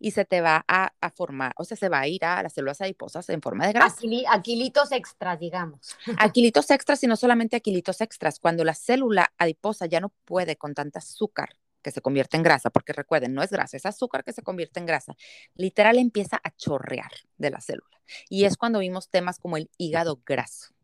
y 0.00 0.10
se 0.10 0.24
te 0.24 0.40
va 0.40 0.64
a, 0.66 0.90
formar, 1.14 1.52
o 1.56 1.64
sea, 1.64 1.76
se 1.76 1.88
va 1.88 2.00
a 2.00 2.08
ir 2.08 2.24
a 2.24 2.42
las 2.42 2.52
células 2.52 2.80
adiposas 2.80 3.28
en 3.28 3.40
forma 3.40 3.64
de 3.68 3.74
grasa. 3.74 3.96
aquilitos 4.28 4.90
extras, 4.90 5.38
digamos. 5.38 5.96
Aquilitos 6.18 6.68
extras 6.72 7.00
y 7.04 7.06
no 7.06 7.14
solamente 7.14 7.54
aquilitos 7.54 8.00
extras. 8.00 8.40
Cuando 8.40 8.64
la 8.64 8.74
célula 8.74 9.32
adiposa 9.38 9.86
ya 9.86 10.00
no 10.00 10.12
puede 10.24 10.56
con 10.56 10.74
tanta 10.74 10.98
azúcar 10.98 11.50
que 11.86 11.92
se 11.92 12.02
convierte 12.02 12.36
en 12.36 12.42
grasa, 12.42 12.68
porque 12.70 12.92
recuerden, 12.92 13.32
no 13.32 13.44
es 13.44 13.50
grasa, 13.50 13.76
es 13.76 13.86
azúcar 13.86 14.24
que 14.24 14.32
se 14.32 14.42
convierte 14.42 14.80
en 14.80 14.86
grasa, 14.86 15.14
literal 15.54 15.98
empieza 15.98 16.40
a 16.42 16.50
chorrear 16.50 17.12
de 17.38 17.50
la 17.50 17.60
célula. 17.60 18.00
Y 18.28 18.44
es 18.44 18.56
cuando 18.56 18.80
vimos 18.80 19.08
temas 19.08 19.38
como 19.38 19.56
el 19.56 19.70
hígado 19.78 20.20
graso. 20.26 20.74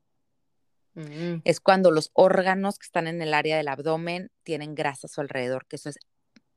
Mm. 0.95 1.41
Es 1.43 1.59
cuando 1.59 1.91
los 1.91 2.12
órganos 2.12 2.79
que 2.79 2.85
están 2.85 3.09
en 3.09 3.21
el 3.21 3.35
área 3.35 3.57
del 3.57 3.67
abdomen 3.67 4.31
tienen 4.45 4.77
grasa 4.77 5.09
a 5.09 5.11
su 5.11 5.21
alrededor, 5.21 5.67
que 5.67 5.75
eso 5.75 5.88
es 5.88 5.99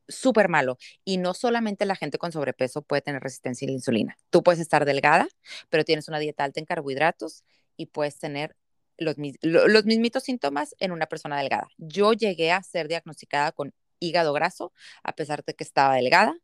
súper 0.07 0.47
malo. 0.47 0.77
Y 1.03 1.17
no 1.17 1.33
solamente 1.33 1.87
la 1.87 1.95
gente 1.95 2.19
con 2.19 2.31
sobrepeso 2.31 2.83
puede 2.83 3.01
tener 3.01 3.23
resistencia 3.23 3.65
a 3.65 3.69
la 3.69 3.73
insulina. 3.73 4.15
Tú 4.29 4.43
puedes 4.43 4.61
estar 4.61 4.85
delgada, 4.85 5.27
pero 5.71 5.83
tienes 5.85 6.07
una 6.07 6.19
dieta 6.19 6.43
alta 6.43 6.59
en 6.59 6.67
carbohidratos 6.67 7.43
y 7.77 7.87
puedes 7.87 8.19
tener 8.19 8.55
los, 8.99 9.15
los 9.41 9.85
mismitos 9.85 10.21
síntomas 10.21 10.75
en 10.77 10.91
una 10.91 11.07
persona 11.07 11.39
delgada. 11.39 11.67
Yo 11.79 12.13
llegué 12.13 12.51
a 12.51 12.61
ser 12.61 12.87
diagnosticada 12.87 13.51
con 13.53 13.73
hígado 13.99 14.33
graso, 14.33 14.73
a 15.03 15.13
pesar 15.13 15.43
de 15.43 15.53
que 15.53 15.63
estaba 15.63 15.95
delgada, 15.95 16.35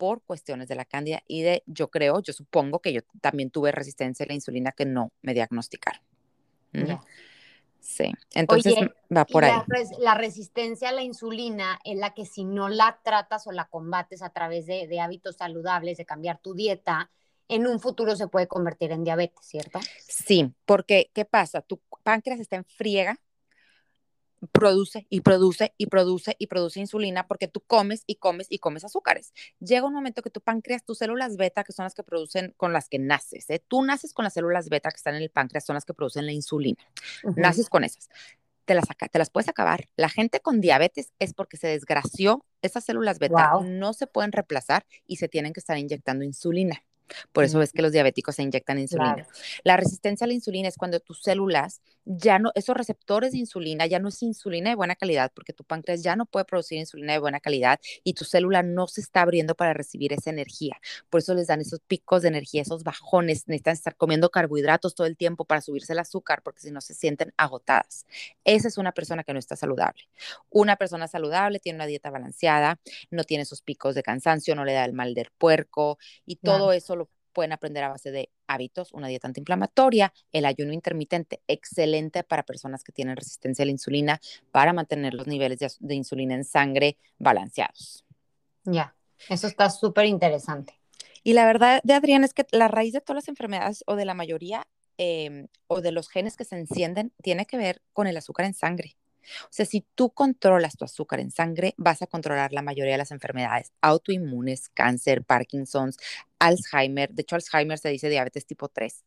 por 0.00 0.22
cuestiones 0.22 0.66
de 0.68 0.76
la 0.76 0.86
cándida 0.86 1.22
y 1.26 1.42
de, 1.42 1.62
yo 1.66 1.90
creo, 1.90 2.22
yo 2.22 2.32
supongo 2.32 2.80
que 2.80 2.94
yo 2.94 3.02
también 3.20 3.50
tuve 3.50 3.70
resistencia 3.70 4.24
a 4.24 4.28
la 4.28 4.34
insulina 4.34 4.72
que 4.72 4.86
no 4.86 5.12
me 5.20 5.34
diagnosticaron. 5.34 6.00
Sí, 7.80 8.12
entonces 8.34 8.74
va 9.14 9.26
por 9.26 9.44
ahí. 9.44 9.52
La, 9.98 10.14
resistencia 10.14 10.88
a 10.88 10.92
la 10.92 11.02
insulina 11.02 11.78
es 11.84 11.98
la 11.98 12.14
que 12.14 12.24
si 12.24 12.44
no 12.44 12.70
la 12.70 12.98
tratas 13.02 13.46
o 13.46 13.52
la 13.52 13.66
combates 13.66 14.22
a 14.22 14.30
través 14.30 14.66
de, 14.66 15.00
hábitos 15.00 15.36
saludables, 15.36 15.98
de 15.98 16.06
cambiar 16.06 16.38
tu 16.38 16.54
dieta, 16.54 17.10
en 17.48 17.66
un 17.66 17.78
futuro 17.78 18.16
se 18.16 18.28
puede 18.28 18.46
convertir 18.46 18.92
en 18.92 19.04
diabetes, 19.04 19.44
¿cierto? 19.44 19.80
Sí, 20.06 20.54
porque 20.64 21.10
¿qué 21.12 21.26
pasa? 21.26 21.60
Tu 21.62 21.78
páncreas 22.02 22.40
está 22.40 22.56
en 22.56 22.64
friega 22.64 23.18
produce 24.52 25.06
y 25.10 25.20
produce 25.20 25.74
y 25.76 25.86
produce 25.86 26.36
y 26.38 26.46
produce 26.46 26.80
insulina 26.80 27.26
porque 27.26 27.48
tú 27.48 27.60
comes 27.60 28.04
y 28.06 28.16
comes 28.16 28.46
y 28.50 28.58
comes 28.58 28.84
azúcares. 28.84 29.32
Llega 29.60 29.86
un 29.86 29.92
momento 29.92 30.22
que 30.22 30.30
tu 30.30 30.40
páncreas, 30.40 30.84
tus 30.84 30.98
células 30.98 31.36
beta, 31.36 31.64
que 31.64 31.72
son 31.72 31.84
las 31.84 31.94
que 31.94 32.02
producen, 32.02 32.54
con 32.56 32.72
las 32.72 32.88
que 32.88 32.98
naces, 32.98 33.48
¿eh? 33.50 33.62
tú 33.66 33.82
naces 33.82 34.12
con 34.12 34.24
las 34.24 34.34
células 34.34 34.68
beta 34.68 34.90
que 34.90 34.96
están 34.96 35.14
en 35.14 35.22
el 35.22 35.30
páncreas, 35.30 35.64
son 35.64 35.74
las 35.74 35.84
que 35.84 35.94
producen 35.94 36.26
la 36.26 36.32
insulina. 36.32 36.82
Naces 37.36 37.68
con 37.68 37.84
esas. 37.84 38.08
Te 38.64 38.74
las, 38.74 38.84
te 39.10 39.18
las 39.18 39.30
puedes 39.30 39.48
acabar. 39.48 39.88
La 39.96 40.08
gente 40.08 40.40
con 40.40 40.60
diabetes 40.60 41.12
es 41.18 41.34
porque 41.34 41.56
se 41.56 41.66
desgració. 41.66 42.44
Esas 42.62 42.84
células 42.84 43.18
beta 43.18 43.52
no 43.64 43.92
se 43.92 44.06
pueden 44.06 44.32
reemplazar 44.32 44.86
y 45.06 45.16
se 45.16 45.28
tienen 45.28 45.52
que 45.52 45.60
estar 45.60 45.76
inyectando 45.76 46.24
insulina. 46.24 46.84
Por 47.32 47.44
eso 47.44 47.60
es 47.62 47.72
que 47.72 47.82
los 47.82 47.92
diabéticos 47.92 48.36
se 48.36 48.42
inyectan 48.42 48.78
insulina. 48.78 49.26
La 49.64 49.76
resistencia 49.76 50.24
a 50.24 50.28
la 50.28 50.34
insulina 50.34 50.68
es 50.68 50.76
cuando 50.76 51.00
tus 51.00 51.22
células 51.22 51.82
ya 52.12 52.40
no, 52.40 52.50
esos 52.56 52.76
receptores 52.76 53.32
de 53.32 53.38
insulina 53.38 53.86
ya 53.86 54.00
no 54.00 54.08
es 54.08 54.20
insulina 54.22 54.70
de 54.70 54.76
buena 54.76 54.96
calidad, 54.96 55.30
porque 55.32 55.52
tu 55.52 55.62
páncreas 55.62 56.02
ya 56.02 56.16
no 56.16 56.26
puede 56.26 56.44
producir 56.44 56.78
insulina 56.78 57.12
de 57.12 57.20
buena 57.20 57.38
calidad 57.38 57.78
y 58.02 58.14
tu 58.14 58.24
célula 58.24 58.64
no 58.64 58.88
se 58.88 59.00
está 59.00 59.22
abriendo 59.22 59.54
para 59.54 59.74
recibir 59.74 60.12
esa 60.12 60.30
energía. 60.30 60.80
Por 61.08 61.20
eso 61.20 61.34
les 61.34 61.46
dan 61.46 61.60
esos 61.60 61.78
picos 61.86 62.22
de 62.22 62.28
energía, 62.28 62.62
esos 62.62 62.82
bajones. 62.82 63.46
Necesitan 63.46 63.74
estar 63.74 63.96
comiendo 63.96 64.30
carbohidratos 64.30 64.96
todo 64.96 65.06
el 65.06 65.16
tiempo 65.16 65.44
para 65.44 65.60
subirse 65.60 65.92
el 65.92 66.00
azúcar, 66.00 66.42
porque 66.42 66.60
si 66.60 66.72
no 66.72 66.80
se 66.80 66.94
sienten 66.94 67.32
agotadas. 67.36 68.06
Esa 68.44 68.66
es 68.66 68.76
una 68.76 68.90
persona 68.90 69.22
que 69.22 69.32
no 69.32 69.38
está 69.38 69.54
saludable. 69.54 70.08
Una 70.48 70.74
persona 70.74 71.06
saludable 71.06 71.60
tiene 71.60 71.76
una 71.76 71.86
dieta 71.86 72.10
balanceada, 72.10 72.80
no 73.10 73.22
tiene 73.22 73.42
esos 73.42 73.62
picos 73.62 73.94
de 73.94 74.02
cansancio, 74.02 74.56
no 74.56 74.64
le 74.64 74.72
da 74.72 74.84
el 74.84 74.94
mal 74.94 75.14
del 75.14 75.30
puerco 75.38 75.98
y 76.26 76.36
todo 76.36 76.72
eso 76.72 76.96
lo 76.96 77.08
pueden 77.32 77.52
aprender 77.52 77.84
a 77.84 77.88
base 77.88 78.10
de 78.10 78.30
hábitos, 78.50 78.92
una 78.92 79.08
dieta 79.08 79.28
antiinflamatoria, 79.28 80.12
el 80.32 80.44
ayuno 80.44 80.72
intermitente, 80.72 81.40
excelente 81.46 82.24
para 82.24 82.42
personas 82.42 82.82
que 82.84 82.92
tienen 82.92 83.16
resistencia 83.16 83.62
a 83.62 83.66
la 83.66 83.72
insulina, 83.72 84.20
para 84.50 84.72
mantener 84.72 85.14
los 85.14 85.26
niveles 85.26 85.78
de, 85.78 85.94
insulina 85.94 86.34
en 86.34 86.44
sangre 86.44 86.98
balanceados. 87.18 88.04
Ya, 88.64 88.94
eso 89.28 89.46
está 89.46 89.70
súper 89.70 90.06
interesante. 90.06 90.80
Y 91.22 91.34
la 91.34 91.44
verdad 91.44 91.80
de 91.84 91.94
Adrián 91.94 92.24
es 92.24 92.34
que 92.34 92.46
la 92.50 92.68
raíz 92.68 92.92
de 92.92 93.00
todas 93.00 93.22
las 93.22 93.28
enfermedades 93.28 93.84
o 93.86 93.94
de 93.94 94.04
la 94.04 94.14
mayoría 94.14 94.66
em, 94.96 95.48
o 95.66 95.80
de 95.80 95.92
los 95.92 96.08
genes 96.08 96.36
que 96.36 96.44
se 96.44 96.56
encienden 96.56 97.12
tiene 97.22 97.46
que 97.46 97.56
ver 97.56 97.82
con 97.92 98.06
el 98.06 98.16
azúcar 98.16 98.46
en 98.46 98.54
sangre. 98.54 98.96
O 99.44 99.48
sea, 99.50 99.66
si 99.66 99.84
tú 99.94 100.10
controlas 100.10 100.76
tu 100.76 100.84
azúcar 100.84 101.20
en 101.20 101.30
sangre, 101.30 101.74
vas 101.76 102.02
a 102.02 102.06
controlar 102.06 102.52
la 102.52 102.62
mayoría 102.62 102.92
de 102.92 102.98
las 102.98 103.10
enfermedades 103.10 103.72
autoinmunes, 103.80 104.68
cáncer, 104.70 105.24
Parkinson's, 105.24 105.96
Alzheimer. 106.38 107.10
De 107.10 107.22
hecho, 107.22 107.36
Alzheimer 107.36 107.78
se 107.78 107.90
dice 107.90 108.08
diabetes 108.08 108.46
tipo 108.46 108.68
3. 108.68 109.04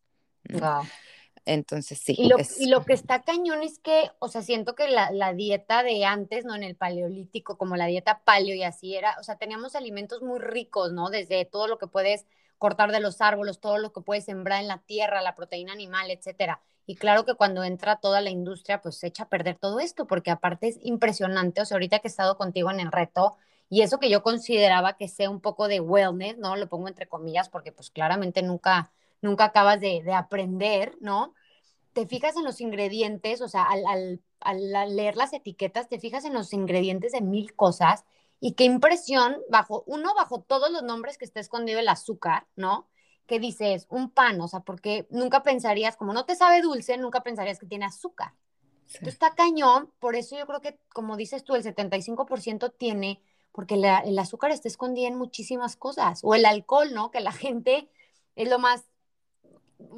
Entonces, 1.45 1.99
sí. 1.99 2.15
Y 2.17 2.29
lo, 2.69 2.85
que 2.85 2.93
está 2.93 3.21
cañón 3.21 3.63
es 3.63 3.79
que, 3.79 4.11
o 4.19 4.29
sea, 4.29 4.41
siento 4.41 4.75
que 4.75 4.87
la, 4.87 5.11
la, 5.11 5.33
dieta 5.33 5.83
de 5.83 6.05
antes, 6.05 6.45
¿no? 6.45 6.55
En 6.55 6.63
el 6.63 6.75
paleolítico, 6.75 7.57
como 7.57 7.75
la 7.75 7.87
dieta 7.87 8.21
paleo 8.23 8.55
y 8.55 8.63
así 8.63 8.95
era, 8.95 9.17
o 9.19 9.23
sea, 9.23 9.35
teníamos 9.35 9.75
alimentos 9.75 10.21
muy 10.21 10.39
ricos, 10.39 10.93
¿no? 10.93 11.09
Desde 11.09 11.43
todo 11.43 11.67
lo 11.67 11.77
que 11.77 11.87
puedes 11.87 12.25
cortar 12.63 12.93
de 12.93 13.01
los 13.01 13.19
árboles, 13.19 13.59
todo 13.59 13.77
lo 13.77 13.91
que 13.91 13.99
puedes 13.99 14.23
sembrar 14.23 14.61
en 14.61 14.69
la 14.69 14.77
tierra, 14.77 15.21
la 15.21 15.35
proteína 15.35 15.73
animal, 15.73 16.09
etcétera. 16.09 16.61
Y 16.85 16.95
claro 16.95 17.25
que 17.25 17.35
cuando 17.35 17.61
entra 17.65 17.97
toda 17.97 18.21
la 18.21 18.29
industria, 18.29 18.81
pues 18.81 18.95
se 18.95 19.07
echa 19.07 19.23
a 19.23 19.27
perder 19.27 19.57
todo 19.57 19.81
esto, 19.81 20.07
porque 20.07 20.31
aparte 20.31 20.69
es 20.69 20.79
impresionante, 20.81 21.59
o 21.59 21.65
sea, 21.65 21.75
ahorita 21.75 21.99
que 21.99 22.07
he 22.07 22.09
estado 22.09 22.37
contigo 22.37 22.71
en 22.71 22.79
el 22.79 22.89
reto, 22.89 23.35
y 23.67 23.81
eso 23.81 23.99
que 23.99 24.09
yo 24.09 24.23
consideraba 24.23 24.95
que 24.95 25.09
sea 25.09 25.29
un 25.29 25.41
poco 25.41 25.67
de 25.67 25.81
wellness, 25.81 26.37
¿no? 26.37 26.55
Lo 26.55 26.69
pongo 26.69 26.87
entre 26.87 27.05
comillas, 27.05 27.49
porque 27.49 27.73
pues 27.73 27.89
claramente 27.89 28.41
nunca, 28.43 28.93
nunca 29.21 29.43
acabas 29.43 29.81
de, 29.81 30.01
aprender, 30.13 30.95
¿no? 31.01 31.33
Te 31.91 32.07
fijas 32.07 32.37
en 32.37 32.45
los 32.45 32.61
ingredientes, 32.61 33.41
o 33.41 33.49
sea, 33.49 33.65
al, 33.65 34.21
al 34.39 34.95
leer 34.95 35.17
las 35.17 35.33
etiquetas, 35.33 35.89
te 35.89 35.99
fijas 35.99 36.23
en 36.23 36.33
los 36.33 36.53
ingredientes 36.53 37.11
de 37.11 37.19
mil 37.19 37.53
cosas, 37.55 38.05
y 38.45 38.55
qué 38.55 38.65
impresión, 38.65 39.37
bajo, 39.49 39.85
uno, 39.87 40.13
bajo 40.15 40.41
todos 40.41 40.69
los 40.69 40.83
nombres 40.83 41.17
que 41.17 41.23
está 41.23 41.39
escondido 41.39 41.79
el 41.79 41.87
azúcar, 41.87 42.45
¿no? 42.57 42.89
que 43.25 43.39
dices 43.39 43.87
un 43.89 44.09
pan, 44.09 44.41
o 44.41 44.49
sea, 44.49 44.59
porque 44.59 45.07
nunca 45.09 45.43
pensarías, 45.43 45.95
como 45.95 46.11
no 46.11 46.25
te 46.25 46.35
sabe 46.35 46.61
dulce, 46.61 46.97
nunca 46.97 47.23
pensarías 47.23 47.57
que 47.57 47.65
tiene 47.65 47.85
azúcar. 47.85 48.33
Entonces 48.87 49.13
está 49.13 49.33
cañón, 49.33 49.93
por 49.99 50.17
eso 50.17 50.37
yo 50.37 50.45
creo 50.45 50.59
que, 50.59 50.77
como 50.93 51.15
dices 51.15 51.45
tú, 51.45 51.55
el 51.55 51.63
75% 51.63 52.73
tiene, 52.77 53.21
porque 53.53 53.75
el 53.75 54.19
azúcar 54.19 54.51
está 54.51 54.67
escondido 54.67 55.07
en 55.07 55.15
muchísimas 55.15 55.77
cosas, 55.77 56.19
o 56.21 56.35
el 56.35 56.45
alcohol, 56.45 56.93
¿no? 56.93 57.11
Que 57.11 57.21
la 57.21 57.31
gente 57.31 57.89
es 58.35 58.49
lo 58.49 58.59
más, 58.59 58.83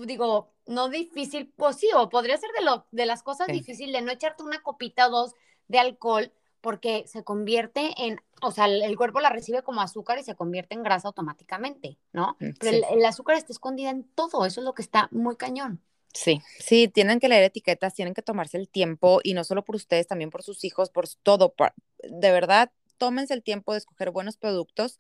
digo, 0.06 0.54
no 0.68 0.90
difícil, 0.90 1.52
pues 1.58 1.78
sí, 1.78 1.90
o 1.96 2.10
podría 2.10 2.38
ser 2.38 2.52
de, 2.60 2.64
lo, 2.64 2.86
de 2.92 3.08
las 3.08 3.24
cosas 3.24 3.48
difíciles, 3.48 3.92
de 3.92 4.06
no 4.06 4.12
echarte 4.12 4.44
una 4.44 4.62
copita 4.62 5.08
o 5.08 5.10
dos 5.10 5.34
de 5.68 5.80
alcohol, 5.80 6.32
porque 6.66 7.06
se 7.06 7.24
convierte 7.24 7.94
en, 7.96 8.20
o 8.42 8.50
sea, 8.50 8.66
el, 8.66 8.98
cuerpo 8.98 9.20
la 9.20 9.30
recibe 9.30 9.62
como 9.62 9.82
azúcar 9.82 10.18
y 10.18 10.24
se 10.24 10.34
convierte 10.34 10.74
en 10.74 10.82
grasa 10.82 11.10
automáticamente, 11.10 12.00
¿no? 12.12 12.38
Mm, 12.40 12.50
Pero 12.60 12.88
el, 12.92 13.06
azúcar 13.06 13.38
está 13.38 13.54
escondida 13.54 13.92
en 13.92 14.04
todo, 14.04 14.48
eso 14.48 14.62
es 14.62 14.66
lo 14.66 14.74
que 14.74 14.82
está 14.82 15.08
muy 15.12 15.36
cañón. 15.36 15.80
Sí, 16.12 16.42
sí, 16.58 16.88
tienen 16.88 17.20
que 17.20 17.30
leer 17.30 17.44
etiquetas, 17.44 17.94
tienen 17.94 18.16
que 18.16 18.24
tomarse 18.24 18.58
el 18.58 18.68
tiempo 18.68 19.20
y 19.22 19.36
no 19.36 19.44
solo 19.44 19.64
por 19.64 19.76
ustedes, 19.76 20.08
también 20.08 20.32
por 20.32 20.42
sus 20.42 20.64
hijos, 20.64 20.90
por 20.90 21.08
todo. 21.22 21.54
de 22.02 22.32
verdad, 22.32 22.72
tómense 22.98 23.36
el 23.36 23.44
tiempo 23.44 23.74
de 23.74 23.78
escoger 23.78 24.10
buenos 24.10 24.36
productos. 24.36 24.98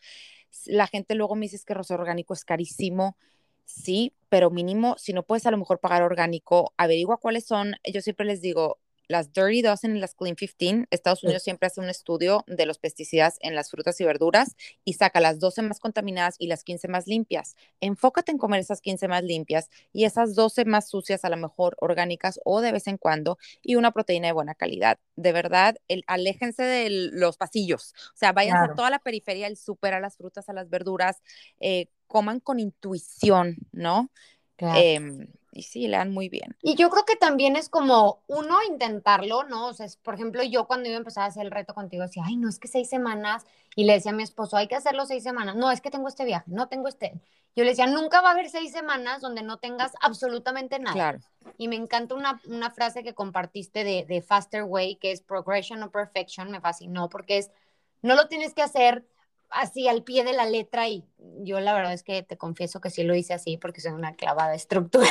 La 0.65 0.86
gente 0.86 1.15
luego 1.15 1.34
me 1.34 1.47
dice 1.47 1.65
que 1.65 1.73
rosa 1.73 1.95
orgánico 1.95 2.36
es 2.36 2.45
carísimo. 2.45 3.17
Sí, 3.63 4.13
pero 4.30 4.51
mínimo, 4.51 4.97
si 4.99 5.13
no 5.13 5.23
puedes 5.23 5.47
a 5.47 5.51
lo 5.51 5.58
mejor 5.58 5.80
pagar 5.80 6.04
orgánico, 6.04 6.75
averigua 6.78 7.17
cuáles 7.17 7.47
son. 7.47 7.73
Yo 7.91 8.01
siempre 8.01 8.28
les 8.28 8.39
digo, 8.39 8.78
las 9.07 9.33
Dirty 9.33 9.61
Dozen 9.61 9.97
y 9.97 9.99
las 9.99 10.15
Clean 10.15 10.35
15, 10.35 10.87
Estados 10.91 11.23
Unidos 11.23 11.43
siempre 11.43 11.67
hace 11.67 11.81
un 11.81 11.89
estudio 11.89 12.43
de 12.47 12.65
los 12.65 12.79
pesticidas 12.79 13.37
en 13.41 13.55
las 13.55 13.69
frutas 13.69 13.99
y 14.01 14.05
verduras 14.05 14.55
y 14.83 14.93
saca 14.93 15.19
las 15.19 15.39
12 15.39 15.61
más 15.63 15.79
contaminadas 15.79 16.35
y 16.39 16.47
las 16.47 16.63
15 16.63 16.87
más 16.87 17.07
limpias. 17.07 17.55
Enfócate 17.81 18.31
en 18.31 18.37
comer 18.37 18.59
esas 18.59 18.81
15 18.81 19.07
más 19.07 19.23
limpias 19.23 19.69
y 19.93 20.05
esas 20.05 20.35
12 20.35 20.65
más 20.65 20.89
sucias, 20.89 21.25
a 21.25 21.29
lo 21.29 21.37
mejor 21.37 21.75
orgánicas 21.79 22.39
o 22.43 22.61
de 22.61 22.71
vez 22.71 22.87
en 22.87 22.97
cuando, 22.97 23.37
y 23.61 23.75
una 23.75 23.91
proteína 23.91 24.27
de 24.27 24.33
buena 24.33 24.55
calidad. 24.55 24.99
De 25.15 25.31
verdad, 25.31 25.77
el, 25.87 26.03
aléjense 26.07 26.63
de 26.63 26.89
los 26.89 27.37
pasillos. 27.37 27.93
O 28.13 28.17
sea, 28.17 28.31
vayan 28.31 28.57
a 28.57 28.75
toda 28.75 28.89
la 28.89 28.99
periferia 28.99 29.47
el 29.47 29.57
súper, 29.57 29.93
a 29.93 29.99
las 29.99 30.17
frutas, 30.17 30.49
a 30.49 30.53
las 30.53 30.69
verduras, 30.69 31.21
eh, 31.59 31.87
coman 32.07 32.39
con 32.39 32.59
intuición, 32.59 33.57
¿no? 33.71 34.11
Em, 34.57 35.27
y 35.55 35.63
sí, 35.63 35.87
le 35.87 35.97
dan 35.97 36.11
muy 36.11 36.27
bien. 36.27 36.55
Y 36.61 36.75
yo 36.75 36.89
creo 36.89 37.05
que 37.05 37.15
también 37.15 37.55
es 37.55 37.69
como 37.69 38.21
uno 38.27 38.57
intentarlo, 38.69 39.45
¿no? 39.45 39.67
O 39.67 39.73
sea, 39.73 39.87
por 40.03 40.15
ejemplo, 40.15 40.43
yo 40.43 40.67
cuando 40.67 40.89
iba 40.89 40.97
a 40.97 40.99
empezar 40.99 41.23
a 41.23 41.27
hacer 41.27 41.45
el 41.45 41.51
reto 41.51 41.73
contigo 41.73 42.03
decía, 42.03 42.23
ay, 42.25 42.35
no, 42.35 42.49
es 42.49 42.59
que 42.59 42.67
seis 42.67 42.89
semanas, 42.89 43.45
y 43.73 43.85
le 43.85 43.93
decía 43.93 44.11
a 44.11 44.15
mi 44.15 44.23
esposo, 44.23 44.57
hay 44.57 44.67
que 44.67 44.75
hacerlo 44.75 45.05
seis 45.05 45.23
semanas, 45.23 45.55
no, 45.55 45.71
es 45.71 45.79
que 45.79 45.89
tengo 45.89 46.09
este 46.09 46.25
viaje, 46.25 46.45
no 46.47 46.67
tengo 46.67 46.89
este. 46.89 47.13
Yo 47.55 47.63
le 47.63 47.69
decía, 47.69 47.87
nunca 47.87 48.21
va 48.21 48.29
a 48.29 48.31
haber 48.33 48.49
seis 48.49 48.73
semanas 48.73 49.21
donde 49.21 49.41
no 49.41 49.57
tengas 49.57 49.93
absolutamente 50.01 50.77
nada. 50.77 50.93
Claro. 50.93 51.19
Y 51.57 51.69
me 51.69 51.77
encanta 51.77 52.13
una, 52.13 52.41
una 52.47 52.69
frase 52.69 53.01
que 53.01 53.13
compartiste 53.13 53.85
de, 53.85 54.05
de 54.05 54.21
Faster 54.21 54.63
Way, 54.63 54.97
que 54.97 55.11
es 55.13 55.21
progression 55.21 55.81
o 55.83 55.89
perfection, 55.89 56.51
me 56.51 56.59
fascinó, 56.59 57.07
porque 57.07 57.37
es, 57.37 57.51
no 58.01 58.15
lo 58.15 58.27
tienes 58.27 58.53
que 58.53 58.61
hacer 58.61 59.05
así 59.55 59.87
al 59.87 60.03
pie 60.03 60.23
de 60.23 60.33
la 60.33 60.45
letra 60.45 60.87
y 60.87 61.05
yo 61.17 61.59
la 61.59 61.73
verdad 61.73 61.93
es 61.93 62.03
que 62.03 62.23
te 62.23 62.37
confieso 62.37 62.81
que 62.81 62.89
sí 62.89 63.03
lo 63.03 63.15
hice 63.15 63.33
así 63.33 63.57
porque 63.57 63.81
soy 63.81 63.93
una 63.93 64.15
clavada 64.15 64.53
estructura 64.55 65.09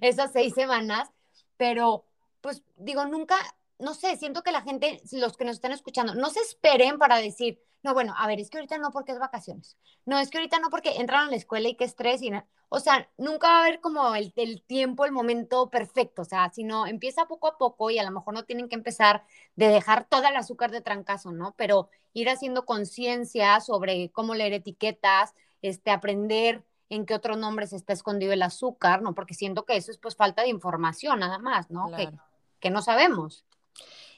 esas 0.00 0.32
seis 0.32 0.54
semanas, 0.54 1.10
pero 1.56 2.04
pues 2.40 2.62
digo, 2.76 3.06
nunca, 3.06 3.36
no 3.78 3.94
sé, 3.94 4.16
siento 4.16 4.42
que 4.42 4.52
la 4.52 4.62
gente, 4.62 5.00
los 5.12 5.36
que 5.36 5.44
nos 5.44 5.56
están 5.56 5.72
escuchando, 5.72 6.14
no 6.14 6.30
se 6.30 6.40
esperen 6.40 6.98
para 6.98 7.16
decir, 7.16 7.60
no, 7.86 7.94
bueno, 7.94 8.14
a 8.18 8.26
ver, 8.26 8.40
es 8.40 8.50
que 8.50 8.58
ahorita 8.58 8.78
no 8.78 8.90
porque 8.90 9.12
es 9.12 9.18
vacaciones, 9.20 9.76
no, 10.06 10.18
es 10.18 10.28
que 10.28 10.38
ahorita 10.38 10.58
no 10.58 10.70
porque 10.70 10.96
entran 10.96 11.28
a 11.28 11.30
la 11.30 11.36
escuela 11.36 11.68
y 11.68 11.76
que 11.76 11.84
estrés 11.84 12.20
y 12.20 12.32
o 12.68 12.80
sea, 12.80 13.08
nunca 13.16 13.46
va 13.46 13.58
a 13.58 13.60
haber 13.60 13.80
como 13.80 14.12
el, 14.16 14.32
el, 14.34 14.60
tiempo, 14.60 15.04
el 15.04 15.12
momento 15.12 15.70
perfecto, 15.70 16.22
o 16.22 16.24
sea, 16.24 16.50
sino 16.52 16.88
empieza 16.88 17.26
poco 17.26 17.46
a 17.46 17.58
poco 17.58 17.90
y 17.90 17.98
a 18.00 18.02
lo 18.02 18.10
mejor 18.10 18.34
no 18.34 18.44
tienen 18.44 18.68
que 18.68 18.74
empezar 18.74 19.22
de 19.54 19.68
dejar 19.68 20.08
todo 20.08 20.26
el 20.26 20.34
azúcar 20.34 20.72
de 20.72 20.80
trancazo, 20.80 21.30
¿no? 21.30 21.54
Pero 21.56 21.88
ir 22.12 22.28
haciendo 22.28 22.64
conciencia 22.64 23.60
sobre 23.60 24.10
cómo 24.10 24.34
leer 24.34 24.52
etiquetas, 24.52 25.32
este, 25.62 25.92
aprender 25.92 26.64
en 26.88 27.06
qué 27.06 27.14
otro 27.14 27.36
nombre 27.36 27.68
se 27.68 27.76
está 27.76 27.92
escondido 27.92 28.32
el 28.32 28.42
azúcar, 28.42 29.00
¿no? 29.00 29.14
Porque 29.14 29.34
siento 29.34 29.64
que 29.64 29.76
eso 29.76 29.92
es 29.92 29.98
pues 29.98 30.16
falta 30.16 30.42
de 30.42 30.48
información 30.48 31.20
nada 31.20 31.38
más, 31.38 31.70
¿no? 31.70 31.92
Que, 31.96 32.10
que 32.58 32.70
no 32.70 32.82
sabemos. 32.82 33.44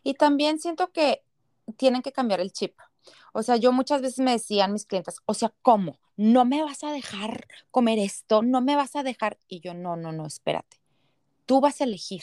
Y 0.03 0.15
también 0.15 0.59
siento 0.59 0.91
que 0.91 1.23
tienen 1.77 2.01
que 2.01 2.13
cambiar 2.13 2.41
el 2.41 2.51
chip. 2.51 2.79
O 3.33 3.43
sea, 3.43 3.57
yo 3.57 3.73
muchas 3.73 4.03
veces 4.03 4.19
me 4.21 4.33
decían 4.33 4.73
mis 4.73 4.87
clientes, 4.87 5.19
o 5.27 5.35
sea, 5.35 5.53
¿cómo? 5.63 5.99
¿No 6.17 6.45
me 6.45 6.63
vas 6.63 6.85
a 6.85 6.93
dejar 6.93 7.47
comer 7.71 7.99
esto? 7.99 8.43
¿No 8.43 8.61
me 8.61 8.77
vas 8.77 8.97
a 8.97 9.03
dejar? 9.03 9.39
Y 9.49 9.61
yo, 9.61 9.75
no, 9.75 9.97
no, 9.97 10.13
no, 10.13 10.27
espérate. 10.27 10.79
Tú 11.47 11.61
vas 11.61 11.81
a 11.81 11.85
elegir 11.85 12.23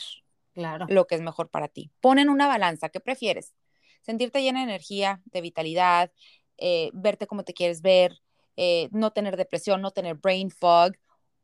claro. 0.54 0.86
lo 0.90 1.08
que 1.08 1.16
es 1.16 1.22
mejor 1.22 1.50
para 1.50 1.68
ti. 1.68 1.92
Ponen 2.02 2.30
una 2.30 2.48
balanza, 2.48 2.90
¿qué 2.90 3.00
prefieres? 3.00 3.54
Sentirte 4.02 4.42
llena 4.42 4.60
de 4.60 4.66
energía, 4.66 5.22
de 5.26 5.42
vitalidad, 5.42 6.12
eh, 6.58 6.92
verte 6.94 7.28
como 7.28 7.44
te 7.44 7.54
quieres 7.54 7.82
ver, 7.82 8.22
eh, 8.58 8.90
no 8.92 9.12
tener 9.12 9.38
depresión, 9.38 9.82
no 9.82 9.92
tener 9.92 10.16
brain 10.16 10.50
fog 10.50 10.94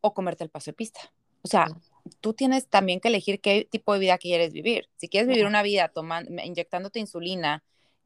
o 0.02 0.14
comerte 0.14 0.44
el 0.44 0.50
paso 0.50 0.72
de 0.72 0.76
pista. 0.76 1.00
O 1.44 1.48
sea, 1.48 1.68
tú 2.20 2.34
tienes 2.34 2.68
también 2.68 3.00
que 3.00 3.08
elegir 3.08 3.42
qué 3.42 3.68
tipo 3.70 3.94
de 3.94 4.00
vida 4.00 4.18
quieres 4.18 4.54
vivir. 4.54 4.90
Si 4.98 5.10
quieres 5.10 5.28
vivir 5.28 5.46
una 5.46 5.64
vida 5.64 5.90
tomando, 5.90 6.32
inyectándote 6.44 7.00
insulina, 7.00 7.64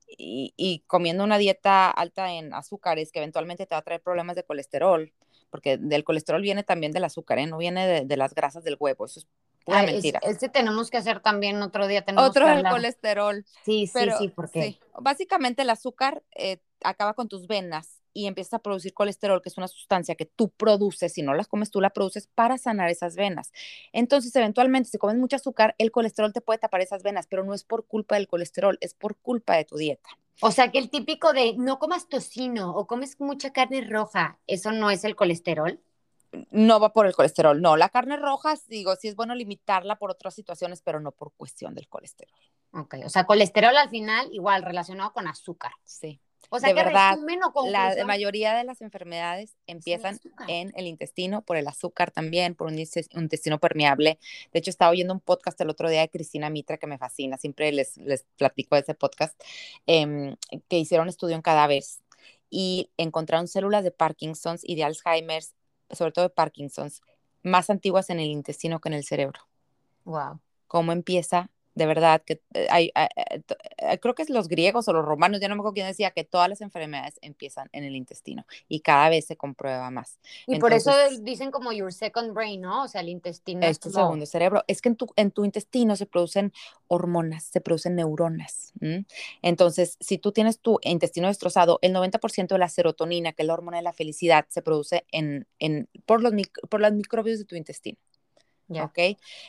y, 0.08 0.84
comiendo 0.88 1.24
una 1.24 1.38
dieta 1.38 1.90
alta 1.90 2.34
en 2.34 2.54
azúcares 2.54 3.12
que 3.12 3.20
eventualmente 3.20 3.66
te 3.66 3.76
va 3.76 3.80
a 3.80 3.84
traer 3.84 4.02
problemas 4.02 4.36
de 4.36 4.44
colesterol, 4.44 5.12
porque 5.50 5.78
del 5.78 6.04
colesterol 6.04 6.42
viene 6.42 6.64
también 6.64 6.92
del 6.92 7.04
azúcar, 7.04 7.40
¿eh? 7.40 7.48
no 7.48 7.58
viene 7.58 8.06
de, 8.06 8.18
las 8.18 8.34
grasas 8.34 8.64
del 8.64 8.78
huevo, 8.80 9.06
eso 9.06 9.20
es 9.20 9.28
pura 9.64 9.84
mentira. 9.84 10.20
ese 10.24 10.50
tenemos 10.50 10.90
que 10.90 10.98
hacer 10.98 11.22
también 11.22 11.62
otro 11.62 11.88
día. 11.88 12.04
Tenemos 12.04 12.30
otro 12.30 12.48
del 12.48 12.64
colesterol. 12.68 13.46
Sí, 13.64 13.88
sí, 13.88 14.00
sí, 14.20 14.28
porque 14.30 14.80
básicamente 15.00 15.64
el 15.64 15.70
azúcar 15.70 16.24
eh, 16.36 16.60
acaba 16.84 17.14
con 17.14 17.28
tus 17.28 17.48
venas 17.48 18.05
y 18.16 18.28
empiezas 18.28 18.56
a 18.56 18.60
producir 18.60 18.94
colesterol, 18.94 19.42
que 19.42 19.50
es 19.50 19.58
una 19.58 19.68
sustancia 19.68 20.16
que 20.16 20.26
tú 20.26 20.50
produces, 20.50 21.14
si 21.14 21.22
no 21.22 21.34
las 21.34 21.48
comes, 21.48 21.70
tú 21.70 21.82
la 21.82 21.92
produces 21.92 22.28
para 22.34 22.58
sanar 22.58 22.90
esas 22.90 23.16
venas. 23.16 23.52
Entonces, 23.92 24.36
eventualmente, 24.36 24.90
si 24.90 24.98
comes 24.98 25.18
mucho 25.18 25.36
azúcar, 25.36 25.76
el 25.78 25.92
colesterol 25.92 26.32
te 26.32 26.42
puede 26.42 26.60
tapar 26.60 26.82
esas 26.82 27.04
venas, 27.04 27.28
pero 27.28 27.44
no 27.44 27.54
es 27.54 27.66
por 27.66 27.86
culpa 27.86 28.16
del 28.16 28.28
colesterol, 28.28 28.78
es 28.80 28.94
por 28.94 29.18
culpa 29.18 29.58
de 29.58 29.66
tu 29.66 29.76
dieta. 29.76 30.10
O 30.42 30.52
sea, 30.52 30.72
que 30.72 30.80
el 30.80 30.90
típico 30.90 31.34
de 31.34 31.56
no 31.58 31.78
comas 31.78 32.08
tocino 32.08 32.74
o 32.74 32.88
comes 32.88 33.20
mucha 33.20 33.52
carne 33.52 33.82
roja, 33.82 34.40
¿eso 34.48 34.72
no 34.72 34.90
es 34.90 35.04
el 35.04 35.16
colesterol? 35.16 35.82
no 36.52 36.80
va 36.80 36.92
por 36.94 37.06
el 37.08 37.16
colesterol, 37.16 37.62
no. 37.62 37.78
La 37.78 37.90
carne 37.90 38.18
roja, 38.18 38.56
digo, 38.68 38.96
sí 38.96 39.08
es 39.08 39.16
bueno 39.16 39.36
limitarla 39.36 39.98
por 39.98 40.12
otras 40.12 40.34
situaciones, 40.34 40.82
pero 40.82 41.00
no 41.00 41.12
por 41.12 41.32
cuestión 41.34 41.74
del 41.74 41.88
colesterol. 41.88 42.40
Ok, 42.72 42.96
o 43.06 43.10
sea, 43.10 43.26
colesterol 43.26 43.76
al 43.78 43.90
final 43.90 44.28
igual 44.34 44.64
relacionado 44.64 45.14
con 45.14 45.28
azúcar. 45.28 45.72
Sí. 45.84 46.20
O 46.50 46.60
sea, 46.60 46.70
de 46.70 46.76
verdad, 46.76 47.18
la 47.68 48.06
mayoría 48.06 48.56
de 48.56 48.64
las 48.64 48.82
enfermedades 48.82 49.56
empiezan 49.68 50.20
en 50.48 50.74
el 50.76 50.88
intestino, 50.88 51.42
por 51.42 51.58
el 51.58 51.68
azúcar 51.68 52.12
también, 52.12 52.56
por 52.56 52.68
un, 52.68 52.78
intestino 52.78 53.60
permeable. 53.60 54.20
De 54.54 54.60
hecho, 54.60 54.70
estaba 54.70 54.92
oyendo 54.92 55.14
un 55.14 55.20
podcast 55.20 55.60
el 55.62 55.70
otro 55.70 55.90
día 55.90 56.02
de 56.02 56.10
Cristina 56.10 56.50
Mitra 56.50 56.78
que 56.78 56.88
me 56.88 56.98
fascina, 56.98 57.38
siempre 57.38 57.72
les, 57.72 57.98
les 57.98 58.26
platico 58.38 58.76
de 58.76 58.82
ese 58.82 58.94
podcast, 58.94 59.40
em, 59.88 60.36
que 60.70 60.78
hicieron 60.78 61.10
estudio 61.10 61.36
en 61.36 61.42
cadáveres 61.42 62.02
y 62.50 62.90
encontraron 62.98 63.48
células 63.48 63.84
de 63.84 63.92
Parkinson's 63.92 64.62
y 64.64 64.76
de 64.76 64.84
Alzheimer's 64.84 65.54
sobre 65.92 66.12
todo 66.12 66.26
de 66.26 66.30
Parkinson's, 66.30 67.02
más 67.44 67.70
antiguas 67.70 68.10
en 68.10 68.20
el 68.20 68.28
intestino 68.28 68.80
que 68.80 68.90
en 68.90 68.94
el 68.94 69.04
cerebro. 69.04 69.42
Wow. 70.04 70.40
¿Cómo 70.68 70.92
empieza? 70.92 71.50
De 71.76 71.86
verdad, 71.86 72.24
que 72.26 72.42
eh, 72.54 72.68
hay, 72.70 72.92
eh, 72.96 73.42
eh, 73.78 74.00
creo 74.00 74.16
que 74.16 74.24
es 74.24 74.30
los 74.30 74.48
griegos 74.48 74.88
o 74.88 74.94
los 74.94 75.04
romanos, 75.04 75.42
ya 75.42 75.50
no 75.50 75.56
me 75.56 75.60
acuerdo 75.60 75.74
quién 75.74 75.88
decía 75.88 76.12
que 76.12 76.24
todas 76.24 76.48
las 76.48 76.62
enfermedades 76.62 77.20
empiezan 77.22 77.70
en 77.74 77.84
el 77.84 77.98
intestino 77.98 78.46
y 78.70 78.80
cada 78.80 79.10
vez 79.10 79.26
se 79.26 79.36
comprueba 79.36 79.92
más. 79.92 80.18
Y 80.48 80.58
por 80.60 80.72
eso 80.72 80.92
dicen 81.22 81.52
como 81.52 81.74
your 81.74 81.92
second 81.92 82.34
brain, 82.34 82.62
¿no? 82.62 82.84
O 82.84 82.88
sea, 82.88 83.02
el 83.02 83.10
intestino. 83.10 83.66
Es 83.66 83.82
tu 83.82 83.90
segundo 83.92 84.26
cerebro. 84.26 84.64
Es 84.68 84.82
que 84.82 84.88
en 84.88 84.96
tu, 84.96 85.08
en 85.18 85.32
tu 85.32 85.44
intestino 85.44 85.98
se 85.98 86.06
producen 86.06 86.54
hormonas, 86.88 87.44
se 87.44 87.60
producen 87.60 87.96
neuronas. 87.96 88.72
Entonces, 89.42 89.98
si 90.00 90.18
tú 90.18 90.32
tienes 90.32 90.60
tu 90.60 90.80
intestino 90.82 91.28
destrozado, 91.28 91.80
el 91.82 91.94
90% 91.94 92.48
de 92.56 92.58
la 92.58 92.70
serotonina, 92.70 93.34
que 93.34 93.44
es 93.44 93.48
la 93.48 93.54
hormona 93.54 93.78
de 93.78 93.84
la 93.84 93.94
felicidad, 93.94 94.46
se 94.48 94.62
produce 94.62 95.06
en, 95.12 95.46
en, 95.60 95.90
por, 96.06 96.22
los, 96.22 96.32
por 96.70 96.80
los 96.80 96.94
microbios 96.94 97.40
de 97.40 97.46
tu 97.46 97.56
intestino. 97.56 97.98
¿Ok? 98.70 98.98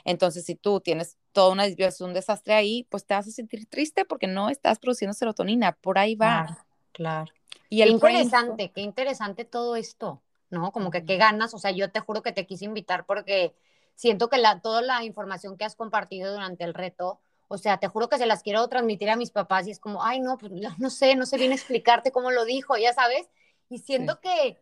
Entonces, 0.04 0.44
si 0.44 0.56
tú 0.56 0.80
tienes 0.80 1.16
toda 1.36 1.52
una 1.52 1.64
un 2.00 2.14
desastre 2.14 2.54
ahí, 2.54 2.86
pues 2.88 3.04
te 3.04 3.12
vas 3.12 3.28
a 3.28 3.30
sentir 3.30 3.68
triste 3.68 4.06
porque 4.06 4.26
no 4.26 4.48
estás 4.48 4.78
produciendo 4.78 5.12
serotonina. 5.12 5.72
Por 5.72 5.98
ahí 5.98 6.14
va. 6.14 6.64
Claro. 6.92 7.30
Y 7.68 7.82
qué 7.82 7.90
interesante, 7.90 8.72
qué 8.74 8.80
interesante 8.80 9.44
todo 9.44 9.76
esto, 9.76 10.22
¿no? 10.48 10.72
Como 10.72 10.90
que 10.90 11.04
qué 11.04 11.18
ganas. 11.18 11.52
O 11.52 11.58
sea, 11.58 11.72
yo 11.72 11.90
te 11.90 12.00
juro 12.00 12.22
que 12.22 12.32
te 12.32 12.46
quise 12.46 12.64
invitar 12.64 13.04
porque 13.04 13.54
siento 13.94 14.30
que 14.30 14.38
la, 14.38 14.62
toda 14.62 14.80
la 14.80 15.04
información 15.04 15.58
que 15.58 15.66
has 15.66 15.76
compartido 15.76 16.32
durante 16.32 16.64
el 16.64 16.72
reto, 16.72 17.20
o 17.48 17.58
sea, 17.58 17.76
te 17.76 17.88
juro 17.88 18.08
que 18.08 18.16
se 18.16 18.24
las 18.24 18.42
quiero 18.42 18.66
transmitir 18.68 19.10
a 19.10 19.16
mis 19.16 19.30
papás 19.30 19.66
y 19.66 19.72
es 19.72 19.78
como, 19.78 20.02
ay, 20.02 20.20
no, 20.20 20.38
pues 20.38 20.52
no 20.78 20.88
sé, 20.88 21.16
no 21.16 21.26
sé 21.26 21.36
bien 21.36 21.52
explicarte 21.52 22.12
cómo 22.12 22.30
lo 22.30 22.46
dijo, 22.46 22.78
ya 22.78 22.94
sabes. 22.94 23.28
Y 23.68 23.80
siento 23.80 24.20
que, 24.20 24.56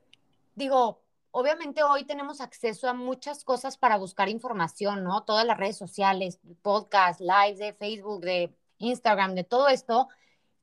digo, 0.56 1.03
obviamente 1.36 1.82
hoy 1.82 2.04
tenemos 2.04 2.40
acceso 2.40 2.88
a 2.88 2.94
muchas 2.94 3.42
cosas 3.42 3.76
para 3.76 3.96
buscar 3.96 4.28
información, 4.28 5.02
¿no? 5.02 5.24
Todas 5.24 5.44
las 5.44 5.58
redes 5.58 5.76
sociales, 5.76 6.38
podcast, 6.62 7.20
lives 7.20 7.58
de 7.58 7.72
Facebook, 7.72 8.20
de 8.20 8.54
Instagram, 8.78 9.34
de 9.34 9.42
todo 9.42 9.66
esto. 9.66 10.08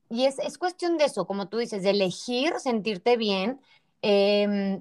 Y 0.08 0.24
es, 0.24 0.38
es 0.38 0.56
cuestión 0.56 0.96
de 0.96 1.04
eso, 1.04 1.26
como 1.26 1.48
tú 1.48 1.58
dices, 1.58 1.82
de 1.82 1.90
elegir 1.90 2.54
sentirte 2.58 3.18
bien. 3.18 3.60
Em, 4.00 4.80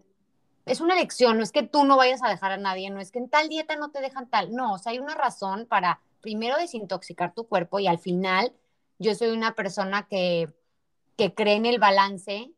es 0.65 0.79
una 0.79 0.93
elección, 0.93 1.35
no 1.35 1.43
es 1.43 1.51
que 1.51 1.63
tú 1.63 1.83
no 1.83 1.97
vayas 1.97 2.23
a 2.23 2.29
dejar 2.29 2.53
a 2.53 2.57
nadie, 2.57 2.89
no 2.89 3.01
es 3.01 3.11
que 3.11 3.19
en 3.19 3.29
tal 3.29 3.49
dieta 3.49 3.75
no 3.75 3.91
te 3.91 3.99
dejan 3.99 4.29
tal, 4.29 4.55
no, 4.55 4.75
o 4.75 4.77
sea, 4.77 4.93
hay 4.93 4.99
una 4.99 5.15
razón 5.15 5.65
para 5.65 5.99
primero 6.21 6.55
desintoxicar 6.57 7.33
tu 7.33 7.47
cuerpo 7.47 7.79
y 7.79 7.87
al 7.87 7.99
final 7.99 8.53
yo 8.97 9.13
soy 9.13 9.29
una 9.29 9.55
persona 9.55 10.07
que, 10.07 10.47
que 11.17 11.33
cree 11.33 11.55
en 11.55 11.65
el 11.65 11.79
balance 11.79 12.53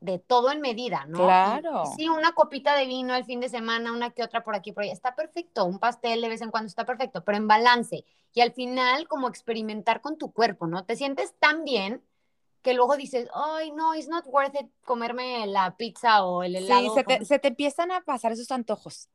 de 0.00 0.18
todo 0.18 0.52
en 0.52 0.60
medida, 0.60 1.06
¿no? 1.06 1.18
Claro. 1.18 1.84
sí, 1.96 2.08
una 2.08 2.32
copita 2.32 2.76
de 2.76 2.86
vino 2.86 3.14
el 3.14 3.24
fin 3.24 3.40
de 3.40 3.48
semana, 3.48 3.92
una 3.92 4.10
que 4.10 4.22
otra 4.22 4.44
por 4.44 4.54
aquí, 4.54 4.72
por 4.72 4.82
ahí, 4.82 4.90
está 4.90 5.14
perfecto, 5.14 5.64
un 5.64 5.78
pastel 5.78 6.20
de 6.20 6.28
vez 6.28 6.42
en 6.42 6.50
cuando 6.50 6.68
está 6.68 6.84
perfecto, 6.84 7.24
pero 7.24 7.38
en 7.38 7.48
balance. 7.48 8.04
Y 8.34 8.40
al 8.40 8.52
final, 8.52 9.08
como 9.08 9.28
experimentar 9.28 10.00
con 10.00 10.18
tu 10.18 10.32
cuerpo, 10.32 10.66
¿no? 10.66 10.84
Te 10.84 10.96
sientes 10.96 11.34
tan 11.38 11.64
bien 11.64 12.02
que 12.62 12.74
luego 12.74 12.96
dices, 12.96 13.28
ay, 13.32 13.70
no, 13.70 13.94
it's 13.94 14.08
not 14.08 14.26
worth 14.26 14.54
it 14.54 14.68
comerme 14.84 15.46
la 15.46 15.76
pizza 15.76 16.24
o 16.24 16.42
el 16.42 16.56
helado. 16.56 16.80
Sí, 16.80 16.90
se 16.94 17.04
te, 17.04 17.24
se 17.24 17.38
te 17.38 17.48
empiezan 17.48 17.92
a 17.92 18.00
pasar 18.00 18.32
esos 18.32 18.50
antojos. 18.50 19.08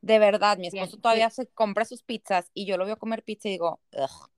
De 0.00 0.18
verdad, 0.18 0.56
mi 0.56 0.68
esposo 0.68 0.96
todavía 0.96 1.30
se 1.30 1.46
compra 1.48 1.84
sus 1.84 2.02
pizzas 2.02 2.50
y 2.54 2.64
yo 2.64 2.78
lo 2.78 2.86
veo 2.86 2.98
comer 2.98 3.22
pizza 3.22 3.48
y 3.48 3.52
digo, 3.52 3.80
Ugh. 3.92 4.30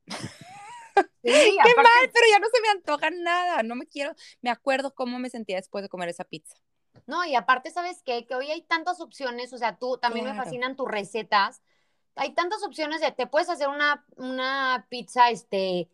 Qué 1.22 1.74
mal, 1.76 2.11
pero 2.12 2.26
ya 2.30 2.38
no 2.38 2.48
se 2.52 2.61
me 2.61 2.68
antoja 2.68 3.11
nada, 3.11 3.62
no 3.62 3.74
me 3.74 3.87
quiero, 3.87 4.14
me 4.40 4.50
acuerdo 4.50 4.94
cómo 4.94 5.18
me 5.18 5.30
sentía 5.30 5.56
después 5.56 5.82
de 5.82 5.88
comer 5.88 6.09
esa 6.09 6.24
pizza. 6.24 6.56
No, 7.06 7.24
y 7.24 7.35
aparte, 7.35 7.70
¿sabes 7.70 8.02
qué? 8.02 8.26
Que 8.26 8.35
hoy 8.35 8.50
hay 8.50 8.62
tantas 8.62 9.00
opciones, 9.00 9.52
o 9.52 9.59
sea, 9.59 9.76
tú 9.76 9.98
también 9.98 10.24
me 10.24 10.35
fascinan 10.35 10.76
tus 10.76 10.88
recetas. 10.88 11.62
Hay 12.14 12.32
tantas 12.32 12.62
opciones 12.62 13.00
de, 13.00 13.12
te 13.12 13.26
puedes 13.26 13.50
hacer 13.50 13.68
una, 13.68 14.06
una 14.16 14.87
pizza, 14.88 15.28
este, 15.30 15.88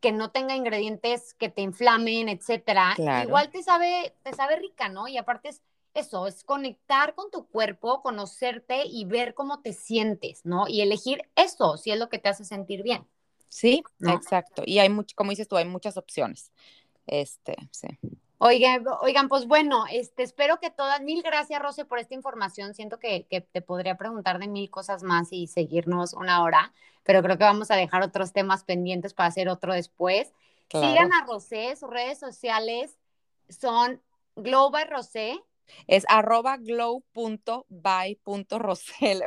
que 0.00 0.12
no 0.12 0.32
tenga 0.32 0.56
ingredientes 0.56 1.34
que 1.34 1.48
te 1.48 1.62
inflamen, 1.62 2.28
etcétera. 2.28 2.96
Igual 3.22 3.50
te 3.50 3.62
sabe, 3.62 4.16
te 4.24 4.34
sabe 4.34 4.56
rica, 4.56 4.88
¿no? 4.88 5.06
Y 5.06 5.16
aparte 5.16 5.50
es 5.50 5.62
eso, 5.94 6.26
es 6.26 6.42
conectar 6.42 7.14
con 7.14 7.30
tu 7.30 7.46
cuerpo, 7.46 8.02
conocerte 8.02 8.82
y 8.84 9.04
ver 9.04 9.34
cómo 9.34 9.60
te 9.60 9.72
sientes, 9.72 10.44
¿no? 10.44 10.66
Y 10.66 10.80
elegir 10.80 11.30
eso, 11.36 11.76
si 11.76 11.92
es 11.92 11.98
lo 11.98 12.08
que 12.08 12.18
te 12.18 12.28
hace 12.28 12.44
sentir 12.44 12.82
bien. 12.82 13.06
Sí, 13.52 13.84
exacto. 14.00 14.62
Y 14.64 14.78
hay 14.78 14.88
mucho, 14.88 15.14
como 15.14 15.28
dices 15.28 15.46
tú, 15.46 15.58
hay 15.58 15.66
muchas 15.66 15.98
opciones. 15.98 16.50
Este, 17.06 17.54
sí. 17.70 17.86
Oigan, 18.38 18.82
oigan, 19.02 19.28
pues 19.28 19.46
bueno, 19.46 19.84
este, 19.92 20.22
espero 20.22 20.58
que 20.58 20.70
todas, 20.70 21.02
mil 21.02 21.22
gracias, 21.22 21.60
Rose, 21.60 21.84
por 21.84 21.98
esta 21.98 22.14
información. 22.14 22.72
Siento 22.72 22.98
que, 22.98 23.26
que, 23.28 23.42
te 23.42 23.60
podría 23.60 23.98
preguntar 23.98 24.38
de 24.38 24.48
mil 24.48 24.70
cosas 24.70 25.02
más 25.02 25.34
y 25.34 25.48
seguirnos 25.48 26.14
una 26.14 26.42
hora, 26.42 26.72
pero 27.02 27.22
creo 27.22 27.36
que 27.36 27.44
vamos 27.44 27.70
a 27.70 27.76
dejar 27.76 28.02
otros 28.02 28.32
temas 28.32 28.64
pendientes 28.64 29.12
para 29.12 29.28
hacer 29.28 29.50
otro 29.50 29.74
después. 29.74 30.32
Sigan 30.70 31.12
a 31.12 31.26
Rosé, 31.26 31.76
sus 31.76 31.90
redes 31.90 32.18
sociales 32.18 32.96
son 33.50 34.00
Global 34.34 34.88
Rosé. 34.88 35.38
Es 35.86 36.04
arroba 36.08 36.56
glow.by.rosel. 36.56 37.22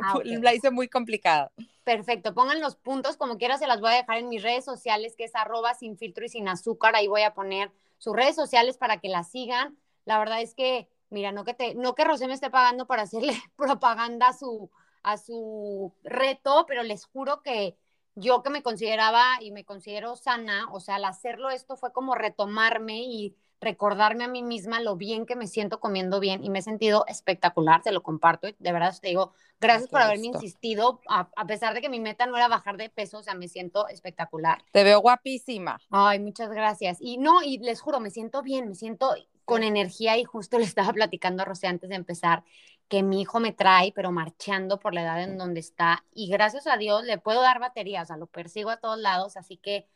Ah, 0.02 0.20
La 0.24 0.54
hice 0.54 0.70
muy 0.70 0.88
complicada. 0.88 1.52
Perfecto, 1.84 2.34
pongan 2.34 2.60
los 2.60 2.76
puntos 2.76 3.16
como 3.16 3.38
quiera, 3.38 3.58
se 3.58 3.66
las 3.66 3.80
voy 3.80 3.92
a 3.92 3.96
dejar 3.96 4.18
en 4.18 4.28
mis 4.28 4.42
redes 4.42 4.64
sociales, 4.64 5.14
que 5.16 5.24
es 5.24 5.34
arroba 5.36 5.74
sin 5.74 5.96
filtro 5.96 6.24
y 6.24 6.28
sin 6.28 6.48
azúcar. 6.48 6.96
Ahí 6.96 7.06
voy 7.06 7.22
a 7.22 7.34
poner 7.34 7.70
sus 7.98 8.14
redes 8.14 8.34
sociales 8.34 8.76
para 8.76 8.98
que 8.98 9.08
la 9.08 9.22
sigan. 9.22 9.78
La 10.04 10.18
verdad 10.18 10.40
es 10.40 10.54
que, 10.54 10.88
mira, 11.10 11.32
no 11.32 11.44
que, 11.44 11.54
te, 11.54 11.74
no 11.74 11.94
que 11.94 12.04
Rosé 12.04 12.26
me 12.26 12.34
esté 12.34 12.50
pagando 12.50 12.86
para 12.86 13.02
hacerle 13.02 13.34
propaganda 13.56 14.28
a 14.28 14.32
su, 14.32 14.70
a 15.02 15.16
su 15.16 15.92
reto, 16.02 16.64
pero 16.66 16.82
les 16.82 17.04
juro 17.04 17.42
que 17.42 17.76
yo 18.16 18.42
que 18.42 18.50
me 18.50 18.62
consideraba 18.62 19.38
y 19.40 19.52
me 19.52 19.64
considero 19.64 20.16
sana, 20.16 20.68
o 20.72 20.80
sea, 20.80 20.96
al 20.96 21.04
hacerlo 21.04 21.50
esto 21.50 21.76
fue 21.76 21.92
como 21.92 22.14
retomarme 22.14 23.02
y 23.02 23.36
recordarme 23.60 24.24
a 24.24 24.28
mí 24.28 24.42
misma 24.42 24.80
lo 24.80 24.96
bien 24.96 25.24
que 25.26 25.36
me 25.36 25.46
siento 25.46 25.80
comiendo 25.80 26.20
bien 26.20 26.44
y 26.44 26.50
me 26.50 26.58
he 26.58 26.62
sentido 26.62 27.04
espectacular, 27.08 27.82
te 27.82 27.92
lo 27.92 28.02
comparto, 28.02 28.48
de 28.58 28.72
verdad 28.72 28.94
te 29.00 29.08
digo, 29.08 29.32
gracias 29.60 29.88
por 29.88 30.02
haberme 30.02 30.26
insistido, 30.26 31.00
a, 31.08 31.28
pesar 31.46 31.74
de 31.74 31.80
que 31.80 31.88
mi 31.88 32.00
meta 32.00 32.26
no 32.26 32.36
era 32.36 32.48
bajar 32.48 32.76
de 32.76 32.90
peso, 32.90 33.18
o 33.18 33.22
sea, 33.22 33.34
me 33.34 33.48
siento 33.48 33.88
espectacular. 33.88 34.62
Te 34.72 34.84
veo 34.84 35.00
guapísima. 35.00 35.78
Ay, 35.90 36.18
muchas 36.18 36.50
gracias. 36.50 36.98
Y 37.00 37.18
no, 37.18 37.42
y 37.42 37.58
les 37.58 37.80
juro, 37.80 38.00
me 38.00 38.10
siento 38.10 38.42
bien, 38.42 38.68
me 38.68 38.74
siento 38.74 39.14
con 39.44 39.62
energía 39.62 40.18
y 40.18 40.24
justo 40.24 40.58
le 40.58 40.64
estaba 40.64 40.92
platicando 40.92 41.42
a 41.42 41.46
Rosé 41.46 41.66
antes 41.66 41.88
de 41.88 41.96
empezar 41.96 42.44
que 42.88 43.02
mi 43.02 43.22
hijo 43.22 43.40
me 43.40 43.52
trae, 43.52 43.92
pero 43.92 44.12
marchando 44.12 44.78
por 44.78 44.94
la 44.94 45.02
edad 45.02 45.22
en 45.22 45.38
donde 45.38 45.60
está 45.60 46.04
y 46.12 46.28
gracias 46.28 46.66
a 46.66 46.76
Dios 46.76 47.02
le 47.04 47.18
puedo 47.18 47.40
dar 47.40 47.58
baterías, 47.58 48.04
o 48.04 48.06
sea, 48.06 48.16
lo 48.16 48.26
persigo 48.26 48.70
a 48.70 48.76
todos 48.76 48.98
lados, 48.98 49.36
así 49.36 49.56
que 49.56 49.88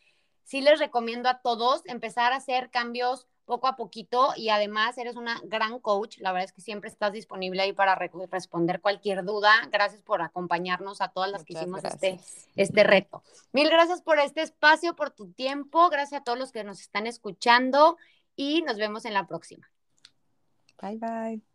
sí 0.42 0.60
les 0.60 0.80
recomiendo 0.80 1.28
a 1.28 1.40
todos 1.40 1.82
empezar 1.86 2.32
a 2.32 2.36
hacer 2.36 2.70
cambios 2.70 3.28
poco 3.50 3.66
a 3.66 3.74
poquito 3.74 4.32
y 4.36 4.50
además 4.50 4.96
eres 4.96 5.16
una 5.16 5.40
gran 5.42 5.80
coach. 5.80 6.18
La 6.18 6.30
verdad 6.30 6.44
es 6.44 6.52
que 6.52 6.60
siempre 6.60 6.88
estás 6.88 7.12
disponible 7.12 7.60
ahí 7.60 7.72
para 7.72 7.96
responder 7.96 8.80
cualquier 8.80 9.24
duda. 9.24 9.50
Gracias 9.72 10.02
por 10.02 10.22
acompañarnos 10.22 11.00
a 11.00 11.08
todas 11.08 11.32
las 11.32 11.42
que 11.42 11.54
hicimos 11.54 11.82
este, 11.82 12.20
este 12.54 12.84
reto. 12.84 13.24
Mil 13.50 13.68
gracias 13.68 14.02
por 14.02 14.20
este 14.20 14.42
espacio, 14.42 14.94
por 14.94 15.10
tu 15.10 15.32
tiempo. 15.32 15.90
Gracias 15.90 16.20
a 16.20 16.24
todos 16.24 16.38
los 16.38 16.52
que 16.52 16.62
nos 16.62 16.80
están 16.80 17.08
escuchando 17.08 17.96
y 18.36 18.62
nos 18.62 18.76
vemos 18.76 19.04
en 19.04 19.14
la 19.14 19.26
próxima. 19.26 19.68
Bye 20.80 20.98
bye. 20.98 21.49